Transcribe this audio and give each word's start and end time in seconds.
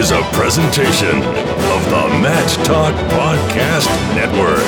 is 0.00 0.12
a 0.12 0.22
presentation 0.32 1.18
of 1.18 1.84
the 1.90 2.08
Mat 2.22 2.48
Talk 2.64 2.94
Podcast 3.10 3.86
Network. 4.14 4.64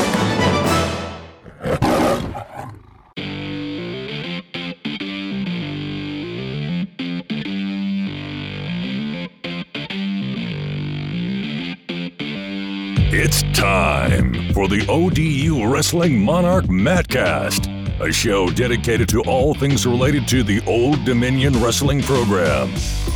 It's 13.11 13.43
time 13.59 14.53
for 14.53 14.69
the 14.69 14.85
ODU 14.87 15.67
Wrestling 15.67 16.23
Monarch 16.23 16.67
Matcast, 16.67 17.71
a 18.03 18.13
show 18.13 18.51
dedicated 18.51 19.09
to 19.09 19.23
all 19.23 19.55
things 19.55 19.87
related 19.87 20.29
to 20.29 20.43
the 20.43 20.63
Old 20.67 21.07
Dominion 21.07 21.59
Wrestling 21.63 22.03
program 22.03 22.69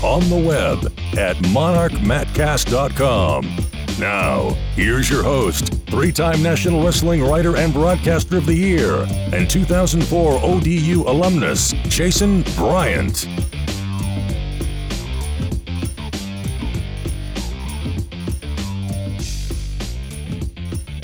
on 0.03 0.27
the 0.31 0.43
web 0.43 0.96
at 1.17 1.37
monarchmatcast.com. 1.37 3.67
Now, 3.99 4.51
here's 4.75 5.09
your 5.09 5.23
host, 5.23 5.73
three 5.87 6.13
time 6.13 6.43
National 6.43 6.85
Wrestling 6.85 7.23
Writer 7.23 7.57
and 7.57 7.73
Broadcaster 7.73 8.37
of 8.37 8.45
the 8.45 8.55
Year, 8.55 9.07
and 9.33 9.49
2004 9.49 10.41
ODU 10.43 11.05
alumnus, 11.07 11.73
Jason 11.89 12.43
Bryant. 12.57 13.27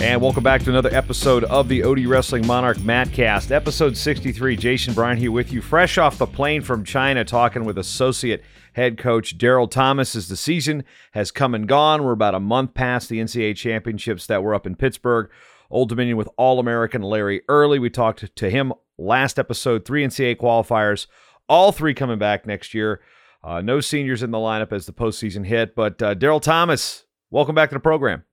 And 0.02 0.20
welcome 0.20 0.42
back 0.42 0.65
to 0.65 0.70
another 0.70 0.92
episode 0.92 1.45
of 1.45 1.69
the 1.69 1.84
OD 1.84 2.06
Wrestling 2.06 2.45
Monarch 2.45 2.79
Matcast, 2.79 3.52
episode 3.52 3.97
63. 3.97 4.56
Jason 4.56 4.95
Bryant 4.95 5.20
here 5.20 5.30
with 5.30 5.52
you, 5.52 5.62
fresh 5.62 5.97
off 5.97 6.19
the 6.19 6.27
plane 6.27 6.60
from 6.60 6.83
China, 6.83 7.24
talking 7.24 7.65
with 7.65 7.79
associate 7.79 8.43
head 8.73 8.98
coach 8.98 9.38
Daryl 9.38 9.70
Thomas 9.70 10.16
as 10.16 10.27
the 10.27 10.37
season 10.37 10.83
has 11.12 11.30
come 11.30 11.55
and 11.55 11.69
gone. 11.69 12.02
We're 12.02 12.10
about 12.10 12.34
a 12.34 12.41
month 12.41 12.74
past 12.74 13.10
the 13.10 13.21
NCAA 13.21 13.54
championships 13.54 14.26
that 14.26 14.43
were 14.43 14.57
up 14.57 14.66
in 14.66 14.74
Pittsburgh. 14.74 15.30
Old 15.71 15.88
Dominion 15.88 16.16
with 16.16 16.29
All 16.37 16.59
American 16.59 17.02
Larry 17.02 17.43
Early. 17.48 17.79
We 17.79 17.88
talked 17.88 18.35
to 18.35 18.51
him 18.51 18.73
last 18.98 19.38
episode. 19.38 19.85
Three 19.85 20.04
NCAA 20.04 20.37
qualifiers, 20.37 21.07
all 21.48 21.71
three 21.71 21.95
coming 21.95 22.19
back 22.19 22.45
next 22.45 22.74
year. 22.74 23.01
Uh, 23.45 23.60
no 23.60 23.79
seniors 23.80 24.24
in 24.24 24.32
the 24.32 24.38
lineup 24.38 24.73
as 24.73 24.85
the 24.87 24.93
postseason 24.93 25.46
hit, 25.46 25.76
but 25.76 26.02
uh, 26.02 26.16
Daryl 26.16 26.43
Thomas, 26.43 27.04
welcome 27.30 27.54
back 27.54 27.69
to 27.69 27.76
the 27.76 27.80
program. 27.80 28.24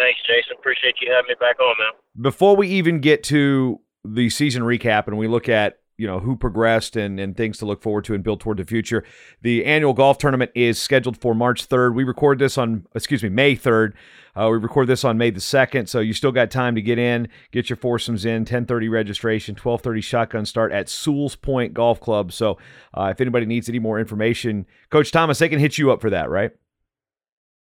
Thanks, 0.00 0.20
Jason. 0.26 0.56
Appreciate 0.58 0.94
you 1.02 1.12
having 1.12 1.28
me 1.28 1.34
back 1.38 1.60
on, 1.60 1.74
man. 1.78 1.92
Before 2.22 2.56
we 2.56 2.68
even 2.68 3.00
get 3.00 3.22
to 3.24 3.80
the 4.02 4.30
season 4.30 4.62
recap 4.62 5.06
and 5.06 5.18
we 5.18 5.28
look 5.28 5.46
at 5.48 5.76
you 5.98 6.06
know 6.06 6.18
who 6.18 6.34
progressed 6.34 6.96
and, 6.96 7.20
and 7.20 7.36
things 7.36 7.58
to 7.58 7.66
look 7.66 7.82
forward 7.82 8.06
to 8.06 8.14
and 8.14 8.24
build 8.24 8.40
toward 8.40 8.56
the 8.56 8.64
future. 8.64 9.04
The 9.42 9.66
annual 9.66 9.92
golf 9.92 10.16
tournament 10.16 10.50
is 10.54 10.80
scheduled 10.80 11.20
for 11.20 11.34
March 11.34 11.68
3rd. 11.68 11.94
We 11.94 12.04
record 12.04 12.38
this 12.38 12.56
on 12.56 12.86
excuse 12.94 13.22
me 13.22 13.28
May 13.28 13.54
3rd. 13.54 13.92
Uh, 14.34 14.48
we 14.50 14.56
record 14.56 14.86
this 14.86 15.04
on 15.04 15.18
May 15.18 15.28
the 15.28 15.40
2nd, 15.40 15.88
so 15.88 16.00
you 16.00 16.14
still 16.14 16.32
got 16.32 16.50
time 16.50 16.74
to 16.76 16.80
get 16.80 16.98
in, 16.98 17.28
get 17.50 17.68
your 17.68 17.76
foursomes 17.76 18.24
in. 18.24 18.46
10:30 18.46 18.90
registration, 18.90 19.54
12:30 19.54 20.02
shotgun 20.02 20.46
start 20.46 20.72
at 20.72 20.88
Sewell's 20.88 21.36
Point 21.36 21.74
Golf 21.74 22.00
Club. 22.00 22.32
So 22.32 22.56
uh, 22.94 23.08
if 23.10 23.20
anybody 23.20 23.44
needs 23.44 23.68
any 23.68 23.78
more 23.78 24.00
information, 24.00 24.64
Coach 24.88 25.12
Thomas, 25.12 25.38
they 25.38 25.50
can 25.50 25.58
hit 25.58 25.76
you 25.76 25.92
up 25.92 26.00
for 26.00 26.08
that, 26.08 26.30
right? 26.30 26.52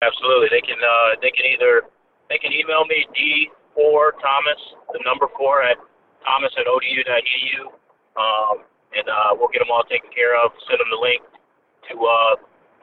Absolutely. 0.01 0.47
They 0.51 0.61
can 0.61 0.77
uh, 0.83 1.15
they 1.21 1.31
can 1.31 1.45
either 1.45 1.83
they 2.29 2.37
can 2.37 2.51
email 2.51 2.85
me 2.85 3.05
d4 3.15 4.11
thomas 4.21 4.61
the 4.93 4.99
number 5.05 5.27
four 5.37 5.61
at 5.63 5.77
thomas 6.25 6.51
at 6.57 6.67
odu.edu 6.67 7.71
um, 8.17 8.65
and 8.97 9.05
uh, 9.07 9.37
we'll 9.37 9.53
get 9.53 9.61
them 9.61 9.71
all 9.71 9.85
taken 9.85 10.09
care 10.09 10.33
of. 10.33 10.51
Send 10.65 10.81
them 10.81 10.89
the 10.89 10.97
link 10.99 11.21
to 11.91 11.95
uh, 11.95 12.35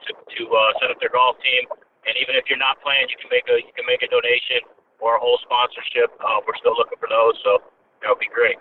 to, 0.07 0.09
to 0.15 0.41
uh, 0.47 0.71
set 0.79 0.89
up 0.89 0.97
their 1.03 1.11
golf 1.11 1.35
team. 1.43 1.67
And 2.07 2.15
even 2.21 2.39
if 2.39 2.47
you're 2.47 2.61
not 2.61 2.79
playing, 2.81 3.11
you 3.11 3.19
can 3.19 3.29
make 3.29 3.45
a 3.51 3.59
you 3.59 3.73
can 3.75 3.85
make 3.85 4.01
a 4.01 4.09
donation 4.09 4.63
or 5.03 5.17
a 5.17 5.19
whole 5.19 5.37
sponsorship. 5.43 6.15
Uh, 6.23 6.39
we're 6.47 6.57
still 6.57 6.75
looking 6.77 6.97
for 6.97 7.09
those, 7.11 7.35
so 7.43 7.59
that 8.01 8.09
would 8.09 8.23
be 8.23 8.31
great. 8.31 8.57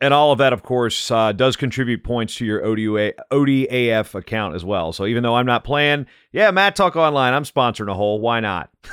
And 0.00 0.14
all 0.14 0.30
of 0.30 0.38
that, 0.38 0.52
of 0.52 0.62
course, 0.62 1.10
uh, 1.10 1.32
does 1.32 1.56
contribute 1.56 2.04
points 2.04 2.36
to 2.36 2.46
your 2.46 2.64
ODA, 2.64 3.14
ODAF 3.32 4.14
account 4.14 4.54
as 4.54 4.64
well. 4.64 4.92
So 4.92 5.06
even 5.06 5.24
though 5.24 5.34
I'm 5.34 5.46
not 5.46 5.64
playing, 5.64 6.06
yeah, 6.30 6.52
Mat 6.52 6.76
Talk 6.76 6.94
Online, 6.94 7.34
I'm 7.34 7.42
sponsoring 7.42 7.90
a 7.90 7.94
hole. 7.94 8.20
Why 8.20 8.38
not? 8.38 8.70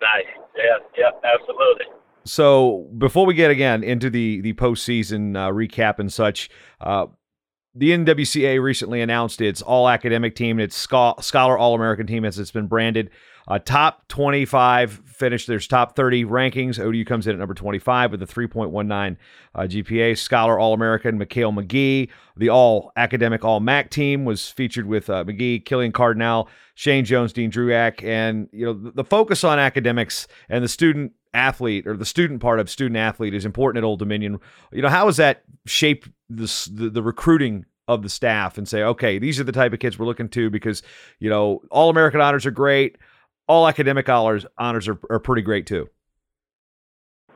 nice. 0.00 0.24
Yeah, 0.56 0.78
yeah, 0.98 1.10
absolutely. 1.24 1.86
So 2.24 2.88
before 2.98 3.26
we 3.26 3.34
get 3.34 3.50
again 3.50 3.82
into 3.82 4.10
the 4.10 4.40
the 4.40 4.52
postseason 4.54 5.36
uh, 5.36 5.50
recap 5.50 5.98
and 5.98 6.12
such, 6.12 6.50
uh, 6.80 7.06
the 7.74 7.90
NWCA 7.90 8.60
recently 8.62 9.00
announced 9.00 9.40
its 9.40 9.62
all 9.62 9.88
academic 9.88 10.34
team, 10.34 10.58
its 10.58 10.76
scholar 10.76 11.58
all 11.58 11.74
American 11.74 12.06
team 12.06 12.24
as 12.24 12.38
it's 12.38 12.50
been 12.50 12.66
branded. 12.66 13.10
Uh, 13.50 13.58
top 13.58 14.06
25 14.06 15.02
finish. 15.04 15.44
There's 15.44 15.66
top 15.66 15.96
30 15.96 16.24
rankings. 16.24 16.78
ODU 16.78 17.04
comes 17.04 17.26
in 17.26 17.32
at 17.32 17.40
number 17.40 17.52
25 17.52 18.12
with 18.12 18.22
a 18.22 18.26
3.19 18.26 19.16
uh, 19.56 19.60
GPA. 19.62 20.16
Scholar 20.16 20.56
All 20.56 20.72
American 20.72 21.18
Mikhail 21.18 21.50
McGee. 21.50 22.10
The 22.36 22.48
All 22.48 22.92
Academic 22.96 23.44
All 23.44 23.58
MAC 23.58 23.90
team 23.90 24.24
was 24.24 24.48
featured 24.48 24.86
with 24.86 25.10
uh, 25.10 25.24
McGee, 25.24 25.64
Killian 25.64 25.90
Cardinale, 25.90 26.48
Shane 26.76 27.04
Jones, 27.04 27.32
Dean 27.32 27.50
Druak, 27.50 28.04
and 28.04 28.48
you 28.52 28.64
know 28.64 28.72
the, 28.72 28.92
the 28.92 29.04
focus 29.04 29.42
on 29.42 29.58
academics 29.58 30.28
and 30.48 30.62
the 30.62 30.68
student 30.68 31.12
athlete 31.34 31.88
or 31.88 31.96
the 31.96 32.06
student 32.06 32.40
part 32.40 32.60
of 32.60 32.70
student 32.70 32.96
athlete 32.96 33.34
is 33.34 33.44
important 33.44 33.82
at 33.82 33.86
Old 33.86 33.98
Dominion. 33.98 34.38
You 34.70 34.82
know, 34.82 34.88
how 34.88 35.06
has 35.06 35.16
that 35.16 35.42
shaped 35.66 36.08
the 36.28 36.70
the 36.72 37.02
recruiting 37.02 37.66
of 37.88 38.02
the 38.02 38.08
staff 38.08 38.56
and 38.56 38.68
say, 38.68 38.84
okay, 38.84 39.18
these 39.18 39.40
are 39.40 39.44
the 39.44 39.50
type 39.50 39.72
of 39.72 39.80
kids 39.80 39.98
we're 39.98 40.06
looking 40.06 40.28
to 40.28 40.50
because 40.50 40.84
you 41.18 41.28
know 41.28 41.62
all 41.72 41.90
American 41.90 42.20
honors 42.20 42.46
are 42.46 42.52
great 42.52 42.96
all 43.50 43.66
academic 43.66 44.06
honors 44.06 44.46
honors 44.54 44.86
are, 44.86 44.94
are 45.10 45.18
pretty 45.18 45.42
great 45.42 45.66
too. 45.66 45.90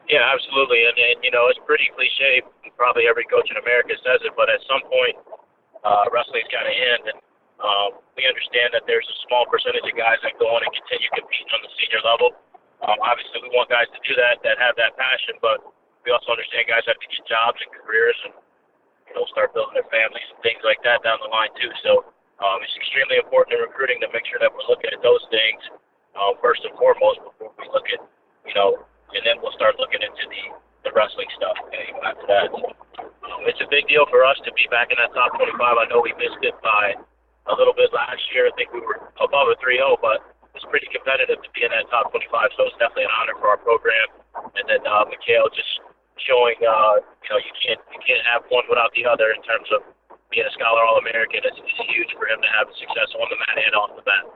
Yeah, 0.07 0.23
absolutely, 0.31 0.87
and, 0.87 0.95
and 0.95 1.19
you 1.27 1.35
know 1.35 1.51
it's 1.51 1.59
pretty 1.67 1.91
cliche. 1.91 2.47
Probably 2.79 3.11
every 3.11 3.27
coach 3.27 3.51
in 3.51 3.59
America 3.59 3.99
says 4.07 4.23
it, 4.23 4.31
but 4.39 4.47
at 4.47 4.63
some 4.71 4.87
point, 4.87 5.19
uh, 5.83 6.07
wrestling's 6.15 6.47
got 6.55 6.71
to 6.71 6.71
end, 6.71 7.03
and 7.11 7.19
um, 7.59 7.99
we 8.15 8.23
understand 8.31 8.71
that 8.79 8.87
there's 8.87 9.07
a 9.11 9.17
small 9.27 9.43
percentage 9.51 9.83
of 9.83 9.95
guys 9.99 10.23
that 10.23 10.39
go 10.39 10.47
on 10.55 10.63
and 10.63 10.71
continue 10.71 11.11
competing 11.19 11.51
on 11.51 11.67
the 11.67 11.73
senior 11.83 12.03
level. 12.07 12.31
Um, 12.87 12.99
obviously, 13.03 13.43
we 13.43 13.51
want 13.51 13.67
guys 13.67 13.91
to 13.91 14.01
do 14.07 14.15
that 14.15 14.39
that 14.47 14.55
have 14.63 14.79
that 14.79 14.95
passion, 14.95 15.35
but 15.43 15.67
we 16.07 16.15
also 16.15 16.31
understand 16.31 16.71
guys 16.71 16.87
have 16.87 17.01
to 17.01 17.09
get 17.11 17.27
jobs 17.27 17.59
and 17.59 17.71
careers 17.75 18.19
and 18.23 18.39
you 19.11 19.15
know 19.19 19.27
start 19.35 19.51
building 19.51 19.75
their 19.75 19.91
families 19.91 20.27
and 20.31 20.39
things 20.47 20.63
like 20.63 20.79
that 20.87 21.03
down 21.03 21.19
the 21.19 21.31
line 21.33 21.51
too. 21.59 21.73
So 21.83 22.07
um, 22.39 22.63
it's 22.63 22.77
extremely 22.79 23.19
important 23.19 23.59
in 23.59 23.67
recruiting 23.67 23.99
to 24.05 24.11
make 24.15 24.29
sure 24.31 24.39
that 24.39 24.53
we're 24.53 24.69
looking 24.71 24.95
at 24.95 25.03
those 25.03 25.23
things 25.35 25.59
uh, 26.25 26.33
first 26.41 26.65
and 26.65 26.73
foremost 26.81 27.21
before 27.21 27.53
we 27.61 27.69
look 27.69 27.85
at, 27.93 28.01
you 28.49 28.55
know, 28.57 28.81
and 29.13 29.23
then 29.29 29.37
we'll 29.45 29.55
start 29.55 29.77
looking 29.77 30.01
into 30.01 30.25
the, 30.33 30.45
the 30.89 30.91
wrestling 30.97 31.29
stuff 31.37 31.57
know, 31.69 32.01
after 32.09 32.27
that. 32.27 32.49
Um, 32.49 33.45
it's 33.45 33.61
a 33.61 33.69
big 33.69 33.85
deal 33.87 34.09
for 34.09 34.25
us 34.25 34.41
to 34.49 34.51
be 34.57 34.65
back 34.73 34.89
in 34.89 34.97
that 34.97 35.13
top 35.13 35.37
25. 35.37 35.61
I 35.61 35.85
know 35.93 36.01
we 36.01 36.17
missed 36.17 36.41
it 36.41 36.57
by 36.65 36.97
a 37.47 37.55
little 37.55 37.77
bit 37.77 37.93
last 37.93 38.25
year. 38.33 38.49
I 38.49 38.53
think 38.57 38.73
we 38.73 38.81
were 38.81 39.01
above 39.21 39.53
a 39.53 39.57
3-0, 39.61 40.01
but 40.01 40.25
it's 40.57 40.65
pretty 40.73 40.89
competitive 40.89 41.43
to 41.43 41.51
be 41.53 41.67
in 41.67 41.71
that 41.75 41.91
top 41.93 42.09
25. 42.15 42.57
So 42.57 42.71
it's 42.71 42.79
definitely 42.81 43.11
an 43.11 43.15
honor 43.21 43.37
for 43.37 43.53
our 43.53 43.61
program. 43.61 44.09
And 44.57 44.65
then 44.67 44.83
uh, 44.87 45.05
Mikhail 45.07 45.51
just 45.53 45.83
showing, 46.23 46.59
uh, 46.63 47.03
you 47.27 47.31
know, 47.31 47.41
you 47.43 47.53
can't 47.59 47.83
you 47.91 48.01
can't 48.03 48.23
have 48.31 48.47
one 48.51 48.63
without 48.71 48.95
the 48.95 49.03
other 49.03 49.35
in 49.35 49.43
terms 49.43 49.67
of 49.75 49.83
being 50.31 50.47
a 50.47 50.53
scholar 50.55 50.83
All 50.87 50.99
American. 51.03 51.43
It's, 51.43 51.59
it's 51.59 51.81
huge 51.91 52.11
for 52.15 52.31
him 52.31 52.39
to 52.43 52.51
have 52.55 52.71
success 52.79 53.11
on 53.19 53.27
the 53.31 53.39
mat 53.39 53.57
and 53.59 53.75
off 53.75 53.95
the 53.99 54.07
mat. 54.07 54.27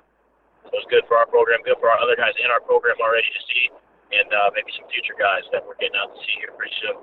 It's 0.78 0.86
good 0.86 1.02
for 1.10 1.18
our 1.18 1.26
program, 1.26 1.58
good 1.66 1.76
for 1.82 1.90
our 1.90 1.98
other 1.98 2.14
guys 2.14 2.38
in 2.38 2.46
our 2.50 2.62
program 2.62 2.94
already 3.02 3.26
to 3.26 3.42
see, 3.50 3.66
and 4.14 4.30
uh, 4.30 4.54
maybe 4.54 4.70
some 4.78 4.86
future 4.94 5.18
guys 5.18 5.42
that 5.50 5.66
we're 5.66 5.74
getting 5.82 5.98
out 5.98 6.14
to 6.14 6.20
see 6.22 6.38
here 6.38 6.54
pretty 6.54 6.74
soon. 6.78 7.02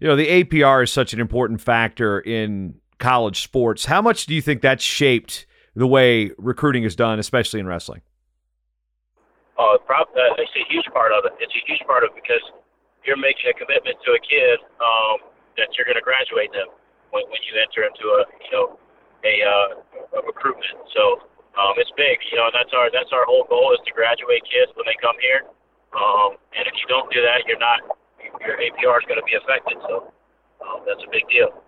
You 0.00 0.10
know, 0.10 0.16
the 0.16 0.26
APR 0.42 0.82
is 0.82 0.90
such 0.90 1.14
an 1.14 1.20
important 1.20 1.60
factor 1.60 2.18
in 2.18 2.82
college 2.98 3.42
sports. 3.42 3.86
How 3.86 4.02
much 4.02 4.26
do 4.26 4.34
you 4.34 4.42
think 4.42 4.60
that's 4.60 4.82
shaped 4.82 5.46
the 5.74 5.86
way 5.86 6.32
recruiting 6.36 6.82
is 6.82 6.96
done, 6.96 7.18
especially 7.18 7.60
in 7.60 7.66
wrestling? 7.66 8.02
Oh, 9.56 9.78
prob- 9.86 10.10
uh, 10.10 10.34
it's 10.42 10.52
a 10.58 10.66
huge 10.68 10.86
part 10.92 11.12
of 11.12 11.24
it. 11.24 11.32
It's 11.38 11.54
a 11.54 11.62
huge 11.64 11.86
part 11.86 12.02
of 12.02 12.10
it 12.10 12.18
because 12.18 12.42
you're 13.06 13.16
making 13.16 13.46
a 13.48 13.54
commitment 13.54 13.96
to 14.02 14.18
a 14.18 14.20
kid 14.20 14.58
um, 14.82 15.30
that 15.56 15.70
you're 15.78 15.86
going 15.86 15.96
to 15.96 16.04
graduate 16.04 16.50
them 16.52 16.68
when, 17.14 17.22
when 17.30 17.40
you 17.46 17.54
enter 17.54 17.86
into 17.86 18.04
a 18.18 18.20
you 18.42 18.52
know 18.52 18.76
a, 19.24 19.34
uh, 19.46 20.18
a 20.18 20.26
recruitment. 20.26 20.76
So 20.92 21.24
um, 21.56 21.74
it's 21.80 21.92
big. 21.96 22.20
You 22.30 22.36
know, 22.36 22.52
that's 22.52 22.72
our 22.76 22.92
that's 22.92 23.10
our 23.12 23.24
whole 23.24 23.44
goal 23.48 23.72
is 23.72 23.80
to 23.88 23.92
graduate 23.92 24.44
kids 24.44 24.72
when 24.76 24.84
they 24.84 24.96
come 25.00 25.16
here. 25.20 25.48
Um, 25.96 26.36
and 26.52 26.68
if 26.68 26.74
you 26.76 26.86
don't 26.88 27.08
do 27.12 27.20
that, 27.24 27.48
you're 27.48 27.58
not 27.58 27.80
your 28.44 28.56
APR 28.56 29.00
is 29.00 29.06
going 29.08 29.20
to 29.20 29.24
be 29.24 29.34
affected. 29.34 29.78
So 29.88 30.12
um, 30.60 30.84
that's 30.86 31.00
a 31.06 31.10
big 31.10 31.24
deal. 31.28 31.62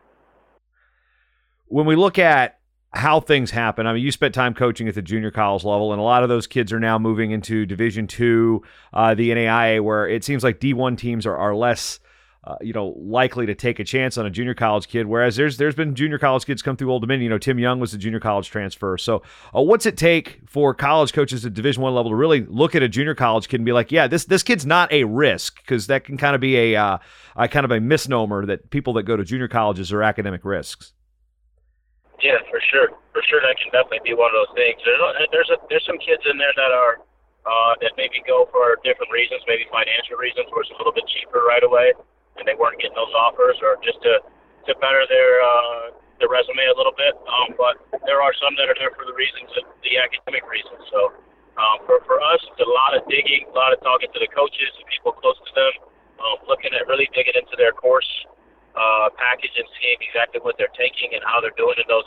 When 1.69 1.87
we 1.87 1.97
look 1.97 2.19
at 2.19 2.59
how 2.93 3.21
things 3.21 3.51
happen, 3.51 3.87
I 3.87 3.93
mean, 3.93 4.03
you 4.03 4.13
spent 4.13 4.35
time 4.35 4.55
coaching 4.55 4.89
at 4.89 4.95
the 4.95 5.03
junior 5.03 5.31
college 5.31 5.65
level, 5.65 5.93
and 5.93 6.01
a 6.01 6.05
lot 6.05 6.23
of 6.23 6.29
those 6.29 6.47
kids 6.47 6.73
are 6.73 6.81
now 6.81 6.99
moving 6.99 7.31
into 7.31 7.67
Division 7.67 8.07
Two, 8.07 8.63
uh, 8.93 9.15
the 9.15 9.31
NAIA, 9.31 9.83
where 9.83 10.09
it 10.09 10.25
seems 10.25 10.45
like 10.45 10.61
D1 10.61 10.99
teams 10.99 11.27
are, 11.27 11.37
are 11.37 11.55
less 11.55 12.01
uh, 12.49 12.57
you 12.63 12.73
know, 12.73 12.95
likely 12.97 13.45
to 13.45 13.55
take 13.55 13.79
a 13.79 13.85
chance 13.85 14.17
on 14.17 14.25
a 14.25 14.31
junior 14.31 14.55
college 14.55 14.89
kid. 14.89 15.07
Whereas 15.07 15.37
there's 15.37 15.59
there's 15.59 15.75
been 15.75 15.95
junior 15.95 16.19
college 16.19 16.47
kids 16.47 16.63
come 16.63 16.79
through 16.79 16.91
Old 16.91 17.03
Dominion. 17.03 17.25
You 17.25 17.29
know, 17.29 17.37
Tim 17.37 17.59
Young 17.59 17.79
was 17.79 17.93
a 17.93 17.99
junior 17.99 18.21
college 18.21 18.49
transfer. 18.49 18.97
So, 18.97 19.23
uh, 19.55 19.61
what's 19.61 19.85
it 19.85 19.99
take 19.99 20.41
for 20.47 20.73
college 20.73 21.13
coaches 21.13 21.45
at 21.45 21.53
Division 21.53 21.83
One 21.83 21.95
level 21.95 22.11
to 22.11 22.17
really 22.17 22.47
look 22.47 22.75
at 22.75 22.83
a 22.83 22.89
junior 22.89 23.15
college 23.15 23.49
kid 23.49 23.61
and 23.61 23.67
be 23.67 23.73
like, 23.73 23.93
yeah, 23.93 24.07
this 24.07 24.25
this 24.25 24.43
kid's 24.43 24.65
not 24.65 24.91
a 24.91 25.05
risk 25.05 25.61
because 25.61 25.89
that 25.89 26.05
can 26.05 26.17
kind 26.17 26.35
of 26.35 26.41
be 26.41 26.57
a, 26.57 26.77
uh, 26.77 26.99
a 27.37 27.49
kind 27.49 27.67
of 27.67 27.71
a 27.71 27.81
misnomer 27.81 28.47
that 28.47 28.71
people 28.71 28.95
that 28.95 29.03
go 29.03 29.15
to 29.15 29.25
junior 29.25 29.49
colleges 29.49 29.93
are 29.93 30.03
academic 30.03 30.43
risks. 30.43 30.95
Yeah, 32.23 32.41
for 32.49 32.61
sure, 32.73 32.89
for 33.13 33.21
sure, 33.29 33.43
that 33.45 33.61
can 33.61 33.69
definitely 33.77 34.09
be 34.09 34.17
one 34.17 34.33
of 34.33 34.41
those 34.41 34.57
things. 34.57 34.81
There's 34.87 35.29
there's, 35.33 35.51
a, 35.53 35.61
there's 35.69 35.85
some 35.85 35.99
kids 35.99 36.25
in 36.25 36.39
there 36.39 36.57
that 36.57 36.73
are 36.73 36.97
uh, 37.45 37.75
that 37.85 37.93
maybe 37.99 38.25
go 38.27 38.49
for 38.51 38.81
different 38.89 39.13
reasons, 39.13 39.45
maybe 39.47 39.69
financial 39.69 40.17
reasons, 40.17 40.49
where 40.49 40.65
it's 40.65 40.73
a 40.73 40.79
little 40.81 40.97
bit 40.97 41.05
cheaper 41.13 41.45
right 41.45 41.63
away 41.63 41.93
and 42.39 42.47
they 42.47 42.57
weren't 42.59 42.79
getting 42.79 42.97
those 42.97 43.13
offers, 43.15 43.59
or 43.63 43.79
just 43.83 44.01
to 44.03 44.23
to 44.69 44.73
better 44.79 45.05
their 45.09 45.41
uh, 45.41 45.95
their 46.19 46.31
resume 46.31 46.67
a 46.67 46.77
little 46.77 46.95
bit. 46.95 47.15
Um, 47.27 47.55
but 47.55 47.79
there 48.07 48.21
are 48.21 48.35
some 48.37 48.55
that 48.59 48.67
are 48.67 48.79
there 48.79 48.93
for 48.95 49.07
the 49.07 49.15
reasons, 49.15 49.51
the 49.83 49.95
academic 49.99 50.45
reasons. 50.47 50.83
So 50.91 51.15
um, 51.59 51.83
for 51.87 52.03
for 52.07 52.19
us, 52.21 52.43
it's 52.55 52.63
a 52.63 52.71
lot 52.71 52.95
of 52.95 53.07
digging, 53.07 53.47
a 53.51 53.55
lot 53.57 53.73
of 53.75 53.83
talking 53.83 54.11
to 54.13 54.21
the 54.21 54.31
coaches, 54.31 54.71
people 54.91 55.15
close 55.15 55.39
to 55.39 55.53
them, 55.55 55.75
um, 56.23 56.37
looking 56.47 56.71
at 56.75 56.87
really 56.87 57.09
digging 57.15 57.35
into 57.35 57.55
their 57.59 57.75
course 57.75 58.09
uh, 58.79 59.11
package 59.19 59.55
and 59.59 59.67
seeing 59.79 59.99
exactly 60.03 60.39
what 60.43 60.55
they're 60.59 60.73
taking 60.79 61.15
and 61.15 61.23
how 61.27 61.43
they're 61.43 61.57
doing 61.59 61.79
in 61.79 61.87
those 61.91 62.07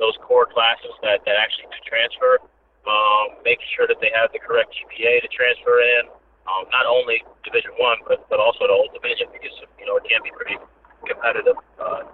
those 0.00 0.16
core 0.24 0.48
classes 0.48 0.92
that 1.04 1.24
that 1.24 1.36
actually 1.36 1.68
do 1.72 1.80
transfer. 1.84 2.40
Um, 2.88 3.44
making 3.44 3.68
sure 3.76 3.84
that 3.84 4.00
they 4.00 4.08
have 4.16 4.32
the 4.32 4.40
correct 4.40 4.72
GPA 4.72 5.20
to 5.20 5.28
transfer 5.28 5.84
in 5.84 6.08
um, 6.48 6.64
not 6.72 6.86
only 6.88 7.22
Division 7.44 7.72
One, 7.76 7.98
but 8.08 8.24
but 8.28 8.40
also 8.40 8.66
the 8.66 8.76
Old 8.76 8.92
Dominion 8.96 9.28
because 9.32 9.52
you 9.78 9.86
know 9.86 9.96
it 9.96 10.04
can 10.08 10.20
be 10.24 10.32
pretty 10.32 10.56
competitive 11.04 11.56
uh, 11.80 12.04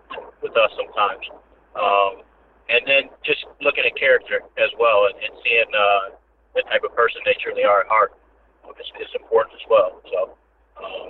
with 0.43 0.55
us 0.57 0.71
sometimes. 0.75 1.25
Um, 1.77 2.25
and 2.67 2.83
then 2.87 3.13
just 3.23 3.47
looking 3.63 3.87
at 3.87 3.95
character 3.95 4.43
as 4.59 4.71
well 4.81 5.07
and, 5.07 5.15
and 5.23 5.33
seeing 5.45 5.71
uh, 5.71 6.19
the 6.59 6.67
type 6.67 6.83
of 6.83 6.91
person 6.97 7.23
they 7.23 7.37
truly 7.39 7.63
are 7.63 7.87
at 7.87 7.89
heart 7.89 8.17
um, 8.67 8.75
is, 8.81 8.89
is 8.99 9.13
important 9.15 9.55
as 9.55 9.67
well. 9.71 10.03
So 10.11 10.19
um, 10.83 11.07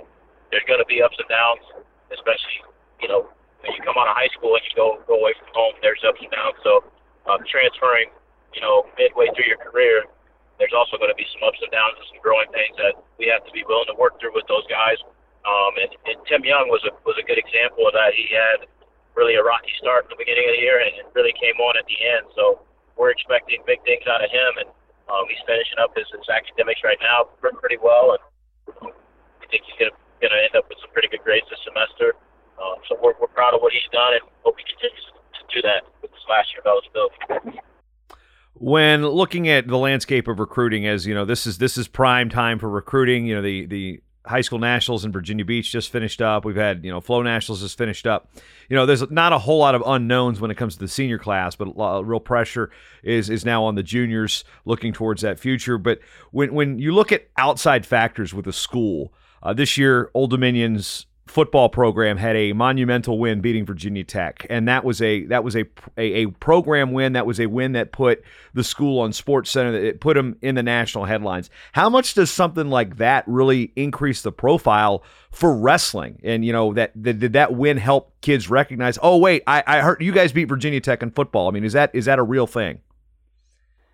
there's 0.53 0.65
going 0.69 0.83
to 0.83 0.89
be 0.89 1.01
ups 1.01 1.17
and 1.17 1.29
downs, 1.29 1.65
especially 2.13 2.61
you 3.01 3.09
know 3.09 3.29
when 3.65 3.73
you 3.73 3.81
come 3.81 3.97
out 3.97 4.09
of 4.09 4.15
high 4.15 4.29
school 4.37 4.53
and 4.53 4.63
you 4.65 4.73
go 4.77 5.01
go 5.09 5.17
away 5.17 5.33
from 5.41 5.49
home. 5.53 5.73
There's 5.81 6.01
ups 6.05 6.21
and 6.21 6.29
downs. 6.29 6.57
So 6.61 6.85
um, 7.27 7.43
transferring, 7.49 8.09
you 8.55 8.61
know, 8.61 8.87
midway 8.95 9.27
through 9.35 9.49
your 9.51 9.59
career 9.59 10.07
there's 10.57 10.73
also 10.73 10.97
going 10.97 11.13
to 11.13 11.17
be 11.17 11.25
some 11.33 11.45
ups 11.45 11.61
and 11.61 11.69
downs 11.69 11.97
and 12.01 12.07
some 12.09 12.21
growing 12.21 12.49
pains 12.49 12.73
that 12.81 12.97
we 13.21 13.29
have 13.29 13.45
to 13.45 13.53
be 13.53 13.61
willing 13.69 13.87
to 13.89 13.97
work 13.97 14.17
through 14.17 14.33
with 14.33 14.45
those 14.49 14.65
guys. 14.65 14.97
Um, 15.45 15.73
and, 15.79 15.91
and 16.09 16.17
Tim 16.27 16.43
Young 16.43 16.67
was 16.67 16.83
a 16.83 16.91
was 17.07 17.15
a 17.15 17.25
good 17.25 17.39
example 17.39 17.87
of 17.87 17.93
that. 17.95 18.11
He 18.17 18.27
had 18.33 18.67
really 19.15 19.37
a 19.37 19.43
rocky 19.45 19.71
start 19.79 20.05
in 20.05 20.13
the 20.13 20.19
beginning 20.19 20.45
of 20.45 20.53
the 20.57 20.61
year 20.61 20.77
and 20.77 20.93
it 20.93 21.07
really 21.17 21.33
came 21.37 21.57
on 21.57 21.73
at 21.77 21.87
the 21.89 21.97
end. 21.97 22.29
So 22.35 22.61
we're 22.97 23.13
expecting 23.13 23.61
big 23.65 23.81
things 23.85 24.03
out 24.09 24.25
of 24.25 24.29
him, 24.33 24.51
and 24.65 24.69
um, 25.07 25.29
he's 25.29 25.41
finishing 25.45 25.77
up 25.77 25.93
his, 25.93 26.09
his 26.09 26.25
academics 26.27 26.81
right 26.81 26.97
now 26.99 27.29
pretty 27.37 27.77
well, 27.77 28.17
and 28.17 28.21
I 28.89 29.45
think 29.47 29.63
he's 29.69 29.77
going 29.77 29.93
to 29.93 30.41
end 30.41 30.57
up 30.57 30.65
with 30.67 30.81
some 30.81 30.89
pretty 30.91 31.07
good 31.07 31.21
grades 31.21 31.45
this 31.47 31.61
semester. 31.61 32.17
Um, 32.57 32.81
so 32.89 32.97
we're, 32.97 33.13
we're 33.21 33.31
proud 33.31 33.53
of 33.53 33.61
what 33.61 33.69
he's 33.69 33.85
done 33.93 34.17
and 34.17 34.25
hope 34.41 34.57
he 34.57 34.65
continues 34.65 35.05
to 35.37 35.41
do 35.53 35.61
that 35.61 35.85
with 36.01 36.09
this 36.09 36.25
last 36.25 36.49
year 36.51 36.65
of 36.65 36.67
eligibility 36.73 37.61
when 38.59 39.05
looking 39.05 39.47
at 39.49 39.67
the 39.67 39.77
landscape 39.77 40.27
of 40.27 40.39
recruiting 40.39 40.87
as 40.87 41.05
you 41.05 41.13
know 41.13 41.25
this 41.25 41.47
is 41.47 41.57
this 41.57 41.77
is 41.77 41.87
prime 41.87 42.29
time 42.29 42.59
for 42.59 42.69
recruiting. 42.69 43.25
You 43.25 43.35
know 43.35 43.41
the 43.41 43.65
the 43.65 44.01
high 44.25 44.41
school 44.41 44.59
nationals 44.59 45.05
in 45.05 45.11
Virginia 45.11 45.45
Beach 45.45 45.71
just 45.71 45.89
finished 45.91 46.21
up. 46.21 46.43
We've 46.45 46.55
had 46.55 46.83
you 46.83 46.91
know 46.91 46.99
Flo 46.99 47.21
Nationals 47.21 47.61
just 47.61 47.77
finished 47.77 48.05
up. 48.05 48.29
You 48.69 48.75
know 48.75 48.85
there's 48.85 49.09
not 49.09 49.33
a 49.33 49.39
whole 49.39 49.59
lot 49.59 49.75
of 49.75 49.83
unknowns 49.85 50.39
when 50.39 50.51
it 50.51 50.55
comes 50.55 50.75
to 50.75 50.79
the 50.79 50.87
senior 50.87 51.17
class 51.17 51.55
but 51.55 51.69
a 51.77 52.03
real 52.03 52.19
pressure 52.19 52.69
is 53.03 53.29
is 53.29 53.45
now 53.45 53.63
on 53.63 53.75
the 53.75 53.83
juniors 53.83 54.43
looking 54.65 54.93
towards 54.93 55.21
that 55.21 55.39
future. 55.39 55.77
But 55.77 55.99
when 56.31 56.53
when 56.53 56.79
you 56.79 56.93
look 56.93 57.11
at 57.11 57.27
outside 57.37 57.85
factors 57.85 58.33
with 58.33 58.47
a 58.47 58.53
school 58.53 59.13
uh, 59.43 59.53
this 59.53 59.77
year 59.77 60.11
Old 60.13 60.31
Dominion's 60.31 61.05
football 61.27 61.69
program 61.69 62.17
had 62.17 62.35
a 62.35 62.53
monumental 62.53 63.19
win 63.19 63.41
beating 63.41 63.65
Virginia 63.65 64.03
Tech, 64.03 64.45
and 64.49 64.67
that 64.67 64.83
was 64.83 65.01
a 65.01 65.25
that 65.25 65.43
was 65.43 65.55
a, 65.55 65.65
a, 65.97 66.23
a 66.23 66.27
program 66.27 66.91
win. 66.91 67.13
That 67.13 67.25
was 67.25 67.39
a 67.39 67.45
win 67.47 67.73
that 67.73 67.91
put 67.91 68.23
the 68.53 68.63
school 68.63 68.99
on 68.99 69.13
Sports 69.13 69.51
Center. 69.51 69.71
That 69.71 69.83
it 69.83 70.01
put 70.01 70.15
them 70.15 70.37
in 70.41 70.55
the 70.55 70.63
national 70.63 71.05
headlines. 71.05 71.49
How 71.73 71.89
much 71.89 72.13
does 72.13 72.31
something 72.31 72.69
like 72.69 72.97
that 72.97 73.23
really 73.27 73.71
increase 73.75 74.21
the 74.21 74.31
profile 74.31 75.03
for 75.31 75.55
wrestling? 75.55 76.19
And 76.23 76.43
you 76.43 76.53
know 76.53 76.73
that, 76.73 76.91
that 76.95 77.19
did 77.19 77.33
that 77.33 77.53
win 77.53 77.77
help 77.77 78.13
kids 78.21 78.49
recognize? 78.49 78.97
Oh 79.01 79.17
wait, 79.17 79.43
I, 79.47 79.63
I 79.67 79.79
heard 79.81 80.01
you 80.01 80.11
guys 80.11 80.31
beat 80.31 80.45
Virginia 80.45 80.79
Tech 80.79 81.03
in 81.03 81.11
football. 81.11 81.47
I 81.47 81.51
mean, 81.51 81.63
is 81.63 81.73
that 81.73 81.91
is 81.93 82.05
that 82.05 82.19
a 82.19 82.23
real 82.23 82.47
thing? 82.47 82.79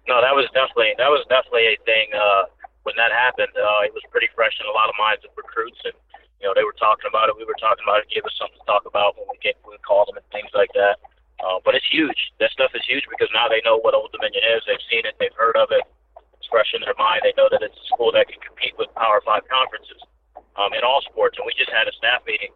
No, 0.08 0.22
that 0.22 0.36
was 0.36 0.46
definitely 0.54 0.94
that 0.98 1.10
was 1.10 1.26
definitely 1.30 1.68
a 1.68 1.78
thing. 1.86 2.08
Uh, 2.14 2.44
when 2.84 2.96
that 2.98 3.12
happened, 3.12 3.52
uh, 3.56 3.88
it 3.88 3.94
was 3.94 4.04
pretty 4.12 4.28
fresh 4.36 4.60
in 4.60 4.68
a 4.68 4.76
lot 4.76 4.90
of 4.90 4.96
minds 5.00 5.24
of 5.24 5.32
recruits 5.36 5.80
and 5.86 5.94
you 6.44 6.52
know, 6.52 6.60
they 6.60 6.68
were 6.68 6.76
talking 6.76 7.08
about 7.08 7.32
it. 7.32 7.40
We 7.40 7.48
were 7.48 7.56
talking 7.56 7.88
about 7.88 8.04
it. 8.04 8.12
Gave 8.12 8.28
us 8.28 8.36
something 8.36 8.60
to 8.60 8.68
talk 8.68 8.84
about 8.84 9.16
when 9.16 9.32
we 9.32 9.40
get 9.40 9.56
when 9.64 9.80
we 9.80 9.80
called 9.80 10.12
them 10.12 10.20
and 10.20 10.28
things 10.36 10.52
like 10.52 10.76
that. 10.76 11.00
Uh, 11.40 11.64
but 11.64 11.72
it's 11.72 11.88
huge. 11.88 12.36
That 12.44 12.52
stuff 12.52 12.76
is 12.76 12.84
huge 12.84 13.08
because 13.08 13.32
now 13.32 13.48
they 13.48 13.64
know 13.64 13.80
what 13.80 13.96
Old 13.96 14.12
Dominion 14.12 14.44
is. 14.52 14.60
They've 14.68 14.88
seen 14.92 15.08
it. 15.08 15.16
They've 15.24 15.40
heard 15.40 15.56
of 15.56 15.72
it. 15.72 15.88
It's 16.36 16.52
fresh 16.52 16.76
in 16.76 16.84
their 16.84 17.00
mind. 17.00 17.24
They 17.24 17.32
know 17.40 17.48
that 17.48 17.64
it's 17.64 17.80
a 17.80 17.88
school 17.96 18.12
that 18.12 18.28
can 18.28 18.44
compete 18.44 18.76
with 18.76 18.92
Power 18.92 19.24
Five 19.24 19.48
conferences 19.48 20.04
um, 20.60 20.76
in 20.76 20.84
all 20.84 21.00
sports. 21.08 21.40
And 21.40 21.48
we 21.48 21.56
just 21.56 21.72
had 21.72 21.88
a 21.88 21.96
staff 21.96 22.28
meeting 22.28 22.52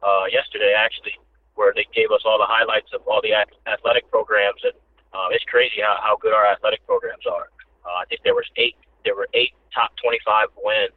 uh, 0.00 0.32
yesterday, 0.32 0.72
actually, 0.72 1.20
where 1.60 1.76
they 1.76 1.84
gave 1.92 2.08
us 2.16 2.24
all 2.24 2.40
the 2.40 2.48
highlights 2.48 2.88
of 2.96 3.04
all 3.04 3.20
the 3.20 3.36
athletic 3.68 4.08
programs. 4.08 4.64
And 4.64 4.76
uh, 5.12 5.28
it's 5.36 5.44
crazy 5.44 5.84
how, 5.84 6.00
how 6.00 6.16
good 6.16 6.32
our 6.32 6.48
athletic 6.48 6.80
programs 6.88 7.28
are. 7.28 7.52
Uh, 7.84 8.00
I 8.00 8.08
think 8.08 8.24
there 8.24 8.36
was 8.36 8.48
eight. 8.56 8.80
There 9.04 9.12
were 9.12 9.28
eight 9.36 9.52
top 9.76 9.92
25 10.00 10.56
wins 10.64 10.96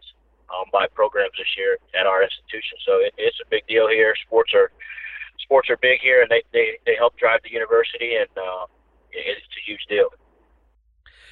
um, 0.54 0.66
by 0.72 0.88
programs 0.88 1.34
this 1.38 1.48
year 1.57 1.78
at 2.00 2.06
our 2.06 2.24
institution. 2.24 2.78
So 2.86 2.94
it, 3.00 3.13
it's 3.18 3.38
a 3.46 3.50
big 3.50 3.66
deal 3.68 3.88
here. 3.88 4.13
Sports 4.25 4.54
are 4.54 4.72
sports 5.40 5.69
are 5.69 5.78
big 5.78 6.00
here, 6.01 6.22
and 6.22 6.30
they 6.30 6.44
they, 6.54 6.80
they 6.86 6.96
help 6.96 7.18
drive 7.18 7.42
the 7.44 7.51
university, 7.51 8.16
and 8.16 8.30
uh, 8.38 8.66
it's 9.12 9.57
a 9.57 9.63
huge 9.66 9.86
deal. 9.90 10.10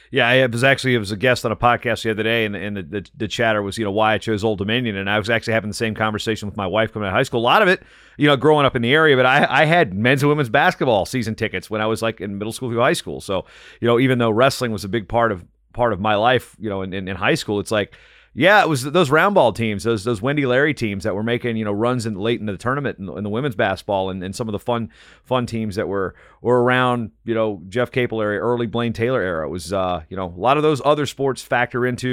Yeah, 0.09 0.27
I 0.27 0.45
was 0.45 0.63
actually 0.63 0.95
I 0.95 0.99
was 0.99 1.11
a 1.11 1.17
guest 1.17 1.45
on 1.45 1.51
a 1.51 1.55
podcast 1.55 2.03
the 2.03 2.11
other 2.11 2.23
day, 2.23 2.45
and, 2.45 2.55
and 2.55 2.77
the, 2.77 2.83
the, 2.83 3.09
the, 3.17 3.27
chatter 3.27 3.61
was 3.61 3.77
you 3.77 3.83
know 3.83 3.91
why 3.91 4.13
I 4.13 4.17
chose 4.17 4.43
Old 4.43 4.57
Dominion, 4.57 4.95
and 4.95 5.09
I 5.09 5.19
was 5.19 5.29
actually 5.29 5.53
having 5.53 5.69
the 5.69 5.75
same 5.75 5.95
conversation 5.95 6.47
with 6.47 6.55
my 6.55 6.67
wife 6.67 6.93
coming 6.93 7.07
out 7.07 7.09
of 7.09 7.15
high 7.15 7.23
school. 7.23 7.41
A 7.41 7.43
lot 7.43 7.61
of 7.61 7.67
it, 7.67 7.83
you 8.17 8.27
know, 8.27 8.37
growing 8.37 8.65
up 8.65 8.75
in 8.75 8.81
the 8.81 8.93
area, 8.93 9.17
but 9.17 9.25
I 9.25 9.45
I 9.49 9.65
had 9.65 9.93
men's 9.93 10.23
and 10.23 10.29
women's 10.29 10.49
basketball 10.49 11.05
season 11.05 11.35
tickets 11.35 11.69
when 11.69 11.81
I 11.81 11.87
was 11.87 12.01
like 12.01 12.21
in 12.21 12.37
middle 12.37 12.53
school 12.53 12.69
through 12.69 12.79
high 12.79 12.93
school. 12.93 13.19
So 13.19 13.45
you 13.81 13.87
know, 13.87 13.99
even 13.99 14.17
though 14.17 14.31
wrestling 14.31 14.71
was 14.71 14.85
a 14.85 14.89
big 14.89 15.09
part 15.09 15.31
of 15.31 15.45
part 15.73 15.91
of 15.91 15.99
my 15.99 16.15
life, 16.15 16.55
you 16.57 16.69
know, 16.69 16.83
in, 16.83 16.93
in, 16.93 17.07
in 17.09 17.17
high 17.17 17.35
school, 17.35 17.59
it's 17.59 17.71
like 17.71 17.93
yeah, 18.39 18.61
it 18.61 18.69
was 18.69 18.83
those 18.83 19.09
round 19.09 19.33
ball 19.33 19.51
teams, 19.51 19.83
those 19.83 20.03
those 20.03 20.21
Wendy 20.21 20.45
Larry 20.45 20.75
teams 20.75 21.05
that 21.05 21.15
were 21.15 21.23
making 21.23 21.57
you 21.57 21.65
know 21.65 21.71
runs 21.71 22.05
in 22.05 22.13
late 22.13 22.39
in 22.39 22.45
the 22.45 22.55
tournament 22.55 22.99
in, 22.99 23.09
in 23.09 23.23
the 23.23 23.31
women's 23.31 23.55
basketball, 23.55 24.11
and, 24.11 24.23
and 24.23 24.35
some 24.35 24.47
of 24.47 24.51
the 24.51 24.59
fun 24.59 24.91
fun 25.23 25.47
teams 25.47 25.75
that 25.75 25.87
were 25.87 26.13
were 26.39 26.61
around 26.61 27.09
you 27.23 27.33
know 27.33 27.63
Jeff 27.67 27.89
Capel 27.89 28.21
area, 28.21 28.39
early 28.39 28.67
Blaine 28.67 28.93
Taylor 28.93 29.21
era. 29.21 29.47
It 29.47 29.49
was 29.49 29.73
uh, 29.73 30.03
you 30.07 30.15
know 30.15 30.27
a 30.27 30.39
lot 30.39 30.55
of 30.55 30.61
those 30.61 30.83
other 30.85 31.07
sports 31.07 31.41
factor 31.41 31.83
into 31.83 32.07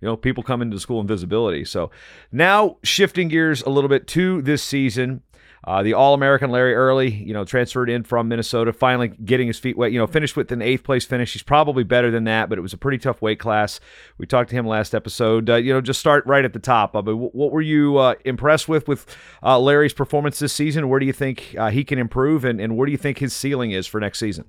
you 0.00 0.08
know 0.08 0.16
people 0.16 0.42
coming 0.42 0.68
to 0.72 0.80
school 0.80 0.98
and 0.98 1.08
visibility. 1.08 1.64
So 1.64 1.92
now 2.32 2.78
shifting 2.82 3.28
gears 3.28 3.62
a 3.62 3.70
little 3.70 3.88
bit 3.88 4.08
to 4.08 4.42
this 4.42 4.64
season. 4.64 5.22
Uh, 5.64 5.82
the 5.82 5.94
All 5.94 6.14
American 6.14 6.50
Larry 6.50 6.74
Early, 6.74 7.10
you 7.10 7.32
know, 7.32 7.44
transferred 7.44 7.90
in 7.90 8.04
from 8.04 8.28
Minnesota, 8.28 8.72
finally 8.72 9.08
getting 9.08 9.46
his 9.46 9.58
feet 9.58 9.76
wet. 9.76 9.92
You 9.92 9.98
know, 9.98 10.06
finished 10.06 10.36
with 10.36 10.52
an 10.52 10.62
eighth 10.62 10.84
place 10.84 11.04
finish. 11.04 11.32
He's 11.32 11.42
probably 11.42 11.84
better 11.84 12.10
than 12.10 12.24
that, 12.24 12.48
but 12.48 12.58
it 12.58 12.62
was 12.62 12.72
a 12.72 12.78
pretty 12.78 12.98
tough 12.98 13.20
weight 13.20 13.40
class. 13.40 13.80
We 14.18 14.26
talked 14.26 14.50
to 14.50 14.56
him 14.56 14.66
last 14.66 14.94
episode. 14.94 15.50
Uh, 15.50 15.56
you 15.56 15.72
know, 15.72 15.80
just 15.80 16.00
start 16.00 16.24
right 16.26 16.44
at 16.44 16.52
the 16.52 16.58
top. 16.58 16.94
Uh, 16.94 17.02
but 17.02 17.16
what 17.16 17.52
were 17.52 17.60
you 17.60 17.98
uh, 17.98 18.14
impressed 18.24 18.68
with 18.68 18.86
with 18.86 19.06
uh, 19.42 19.58
Larry's 19.58 19.92
performance 19.92 20.38
this 20.38 20.52
season? 20.52 20.88
Where 20.88 21.00
do 21.00 21.06
you 21.06 21.12
think 21.12 21.54
uh, 21.58 21.70
he 21.70 21.84
can 21.84 21.98
improve, 21.98 22.44
and, 22.44 22.60
and 22.60 22.76
where 22.76 22.86
do 22.86 22.92
you 22.92 22.98
think 22.98 23.18
his 23.18 23.34
ceiling 23.34 23.72
is 23.72 23.86
for 23.86 24.00
next 24.00 24.18
season? 24.18 24.44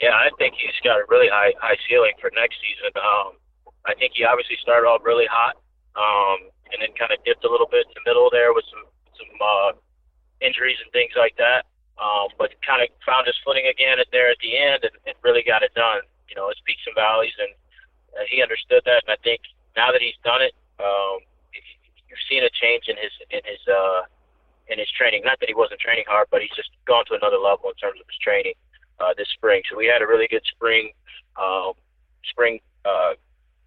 Yeah, 0.00 0.12
I 0.12 0.28
think 0.38 0.54
he's 0.58 0.76
got 0.84 0.98
a 0.98 1.04
really 1.08 1.28
high 1.28 1.54
high 1.60 1.76
ceiling 1.88 2.12
for 2.20 2.30
next 2.34 2.56
season. 2.60 2.92
Um, 2.96 3.38
I 3.86 3.94
think 3.94 4.12
he 4.14 4.24
obviously 4.24 4.56
started 4.60 4.86
off 4.86 5.00
really 5.04 5.26
hot, 5.30 5.56
um, 5.94 6.50
and 6.72 6.82
then 6.82 6.90
kind 6.98 7.12
of 7.12 7.22
dipped 7.24 7.44
a 7.44 7.50
little 7.50 7.68
bit 7.70 7.86
in 7.86 7.94
the 7.94 8.04
middle 8.04 8.28
there 8.30 8.52
with 8.52 8.64
some 8.68 8.82
some 9.18 9.32
uh, 9.40 9.72
injuries 10.40 10.78
and 10.82 10.92
things 10.92 11.12
like 11.16 11.36
that. 11.36 11.64
Um, 11.96 12.28
but 12.36 12.52
kind 12.60 12.84
of 12.84 12.92
found 13.08 13.24
his 13.24 13.36
footing 13.40 13.64
again 13.72 13.96
at 13.96 14.12
there 14.12 14.28
at 14.28 14.36
the 14.44 14.52
end 14.52 14.84
and, 14.84 14.92
and 15.08 15.16
really 15.24 15.40
got 15.40 15.64
it 15.64 15.72
done. 15.72 16.04
You 16.28 16.36
know, 16.36 16.52
his 16.52 16.60
peaks 16.68 16.84
and 16.84 16.92
valleys, 16.92 17.32
and 17.40 17.48
uh, 18.12 18.28
he 18.28 18.44
understood 18.44 18.84
that. 18.84 19.08
And 19.08 19.16
I 19.16 19.18
think 19.24 19.40
now 19.80 19.96
that 19.96 20.04
he's 20.04 20.18
done 20.20 20.44
it, 20.44 20.52
um, 20.76 21.24
you've 22.08 22.26
seen 22.28 22.44
a 22.44 22.52
change 22.52 22.92
in 22.92 23.00
his 23.00 23.12
in 23.32 23.40
his 23.48 23.62
uh, 23.64 24.04
in 24.68 24.76
his 24.76 24.92
training. 24.92 25.24
Not 25.24 25.40
that 25.40 25.48
he 25.48 25.56
wasn't 25.56 25.80
training 25.80 26.04
hard, 26.04 26.28
but 26.28 26.44
he's 26.44 26.52
just 26.52 26.68
gone 26.84 27.08
to 27.08 27.14
another 27.16 27.40
level 27.40 27.72
in 27.72 27.76
terms 27.80 27.96
of 27.96 28.04
his 28.04 28.20
training 28.20 28.60
uh, 29.00 29.16
this 29.16 29.28
spring. 29.32 29.62
So 29.70 29.76
we 29.76 29.86
had 29.86 30.02
a 30.02 30.06
really 30.06 30.28
good 30.28 30.44
spring 30.52 30.92
um, 31.40 31.72
spring 32.28 32.60
uh, 32.84 33.16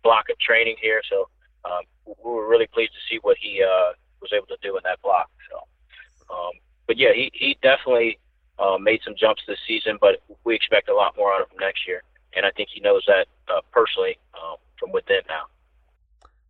block 0.03 0.29
of 0.29 0.38
training 0.39 0.75
here. 0.82 1.01
So 1.10 1.29
um, 1.65 1.84
we 2.06 2.32
were 2.32 2.48
really 2.48 2.68
pleased 2.68 2.94
to 2.94 3.03
see 3.10 3.20
what 3.22 3.38
he 3.39 3.63
uh, 3.63 3.94
was 4.22 4.32
able 4.34 4.48
to 4.48 4.58
do 4.62 4.76
in 4.78 4.84
that 4.84 5.02
block. 5.02 5.30
So, 5.50 5.58
um, 6.34 6.52
but 6.88 6.98
yeah, 6.98 7.14
he 7.14 7.32
he 7.34 7.58
definitely 7.62 8.20
uh, 8.58 8.78
made 8.78 9.02
some 9.04 9.16
jumps 9.18 9.44
this 9.48 9.60
season, 9.68 9.98
but 10.00 10.22
we 10.44 10.56
expect 10.56 10.90
a 10.90 10.96
lot 10.96 11.16
more 11.18 11.34
out 11.34 11.42
of 11.42 11.52
him 11.52 11.58
next 11.60 11.88
year, 11.88 12.04
and 12.36 12.46
I 12.46 12.52
think 12.52 12.70
he 12.74 12.82
knows 12.82 13.04
that 13.08 13.28
uh, 13.48 13.62
personally 13.72 14.18
um, 14.36 14.58
from 14.80 14.92
within 14.92 15.22
now. 15.28 15.46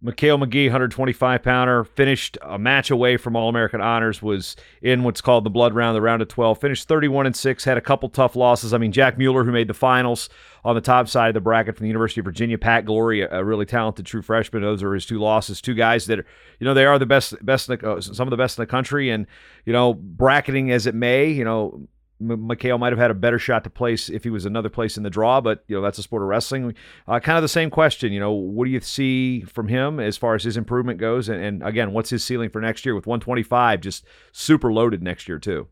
Makale 0.03 0.41
McGee, 0.41 0.68
125 0.68 1.44
pounder, 1.44 1.84
finished 1.84 2.38
a 2.41 2.58
match 2.58 2.89
away 2.89 3.18
from 3.18 3.36
All 3.36 3.50
American 3.50 3.82
honors, 3.82 4.22
was 4.22 4.56
in 4.82 5.03
what's 5.03 5.20
called 5.20 5.44
the 5.44 5.50
blood 5.50 5.74
round, 5.74 5.94
the 5.94 6.01
round 6.01 6.22
of 6.22 6.29
12, 6.29 6.58
finished 6.58 6.88
31 6.88 7.25
and 7.25 7.36
6, 7.36 7.63
had 7.65 7.77
a 7.77 7.82
couple 7.82 8.08
tough 8.08 8.38
losses. 8.38 8.74
I 8.74 8.77
mean, 8.77 8.94
Jack 8.94 9.18
Mueller, 9.18 9.44
who 9.44 9.51
made 9.51 9.68
the 9.68 9.74
finals 9.74 10.29
on 10.63 10.75
the 10.75 10.82
top 10.82 11.10
side 11.10 11.27
of 11.27 11.34
the 11.34 11.41
bracket 11.41 11.75
from 11.75 11.84
the 11.84 11.89
University 11.89 12.22
of 12.22 12.25
Virginia, 12.25 12.58
Pat 12.58 12.86
Glory, 12.86 13.22
a, 13.22 13.44
really 13.44 13.65
talented 13.65 14.06
true 14.06 14.22
freshman. 14.22 14.62
Those 14.62 14.84
are 14.84 14.94
his 14.94 15.06
two 15.06 15.20
losses. 15.20 15.60
Two 15.60 15.74
guys 15.74 16.06
that 16.06 16.20
are, 16.20 16.25
you 16.60 16.65
know, 16.65 16.74
they 16.74 16.86
are 16.86 16.98
the 16.98 17.06
best, 17.06 17.36
best, 17.46 17.68
the, 17.68 17.86
uh, 17.86 18.00
some 18.00 18.25
of 18.25 18.32
the 18.32 18.38
best 18.38 18.58
in 18.58 18.62
the 18.62 18.68
country. 18.68 19.10
And, 19.10 19.27
you 19.65 19.74
know, 19.74 19.94
bracketing 19.94 20.72
as 20.72 20.88
it 20.88 20.96
may, 20.96 21.29
you 21.29 21.44
know, 21.44 21.88
Makale 22.22 22.80
might 22.80 22.92
have 22.92 23.00
had 23.00 23.12
a 23.12 23.16
better 23.16 23.40
shot 23.40 23.64
to 23.64 23.70
place 23.70 24.10
if 24.10 24.24
he 24.24 24.30
was 24.30 24.46
another 24.46 24.70
place 24.70 24.98
in 24.98 25.04
the 25.04 25.10
draw, 25.10 25.40
but 25.40 25.64
you 25.68 25.76
know 25.76 25.82
that's 25.82 25.98
a 25.98 26.04
sport 26.04 26.22
of 26.22 26.28
wrestling. 26.28 26.74
Uh, 27.08 27.20
kind 27.20 27.38
of 27.38 27.42
the 27.42 27.48
same 27.48 27.70
question, 27.70 28.12
you 28.12 28.20
know, 28.20 28.32
what 28.32 28.66
do 28.66 28.72
you 28.72 28.82
see 28.82 29.42
from 29.42 29.68
him 29.68 30.00
as 30.00 30.18
far 30.18 30.36
as 30.36 30.44
his 30.44 30.58
improvement 30.58 31.00
goes, 31.00 31.30
and, 31.30 31.42
and 31.42 31.64
again, 31.64 31.94
what's 31.94 32.10
his 32.10 32.24
ceiling 32.24 32.50
for 32.50 32.60
next 32.60 32.86
year 32.86 32.94
with 32.94 33.08
125, 33.08 33.82
just 33.82 34.06
super 34.32 34.72
loaded 34.74 35.02
next 35.02 35.28
year 35.28 35.40
too. 35.40 35.68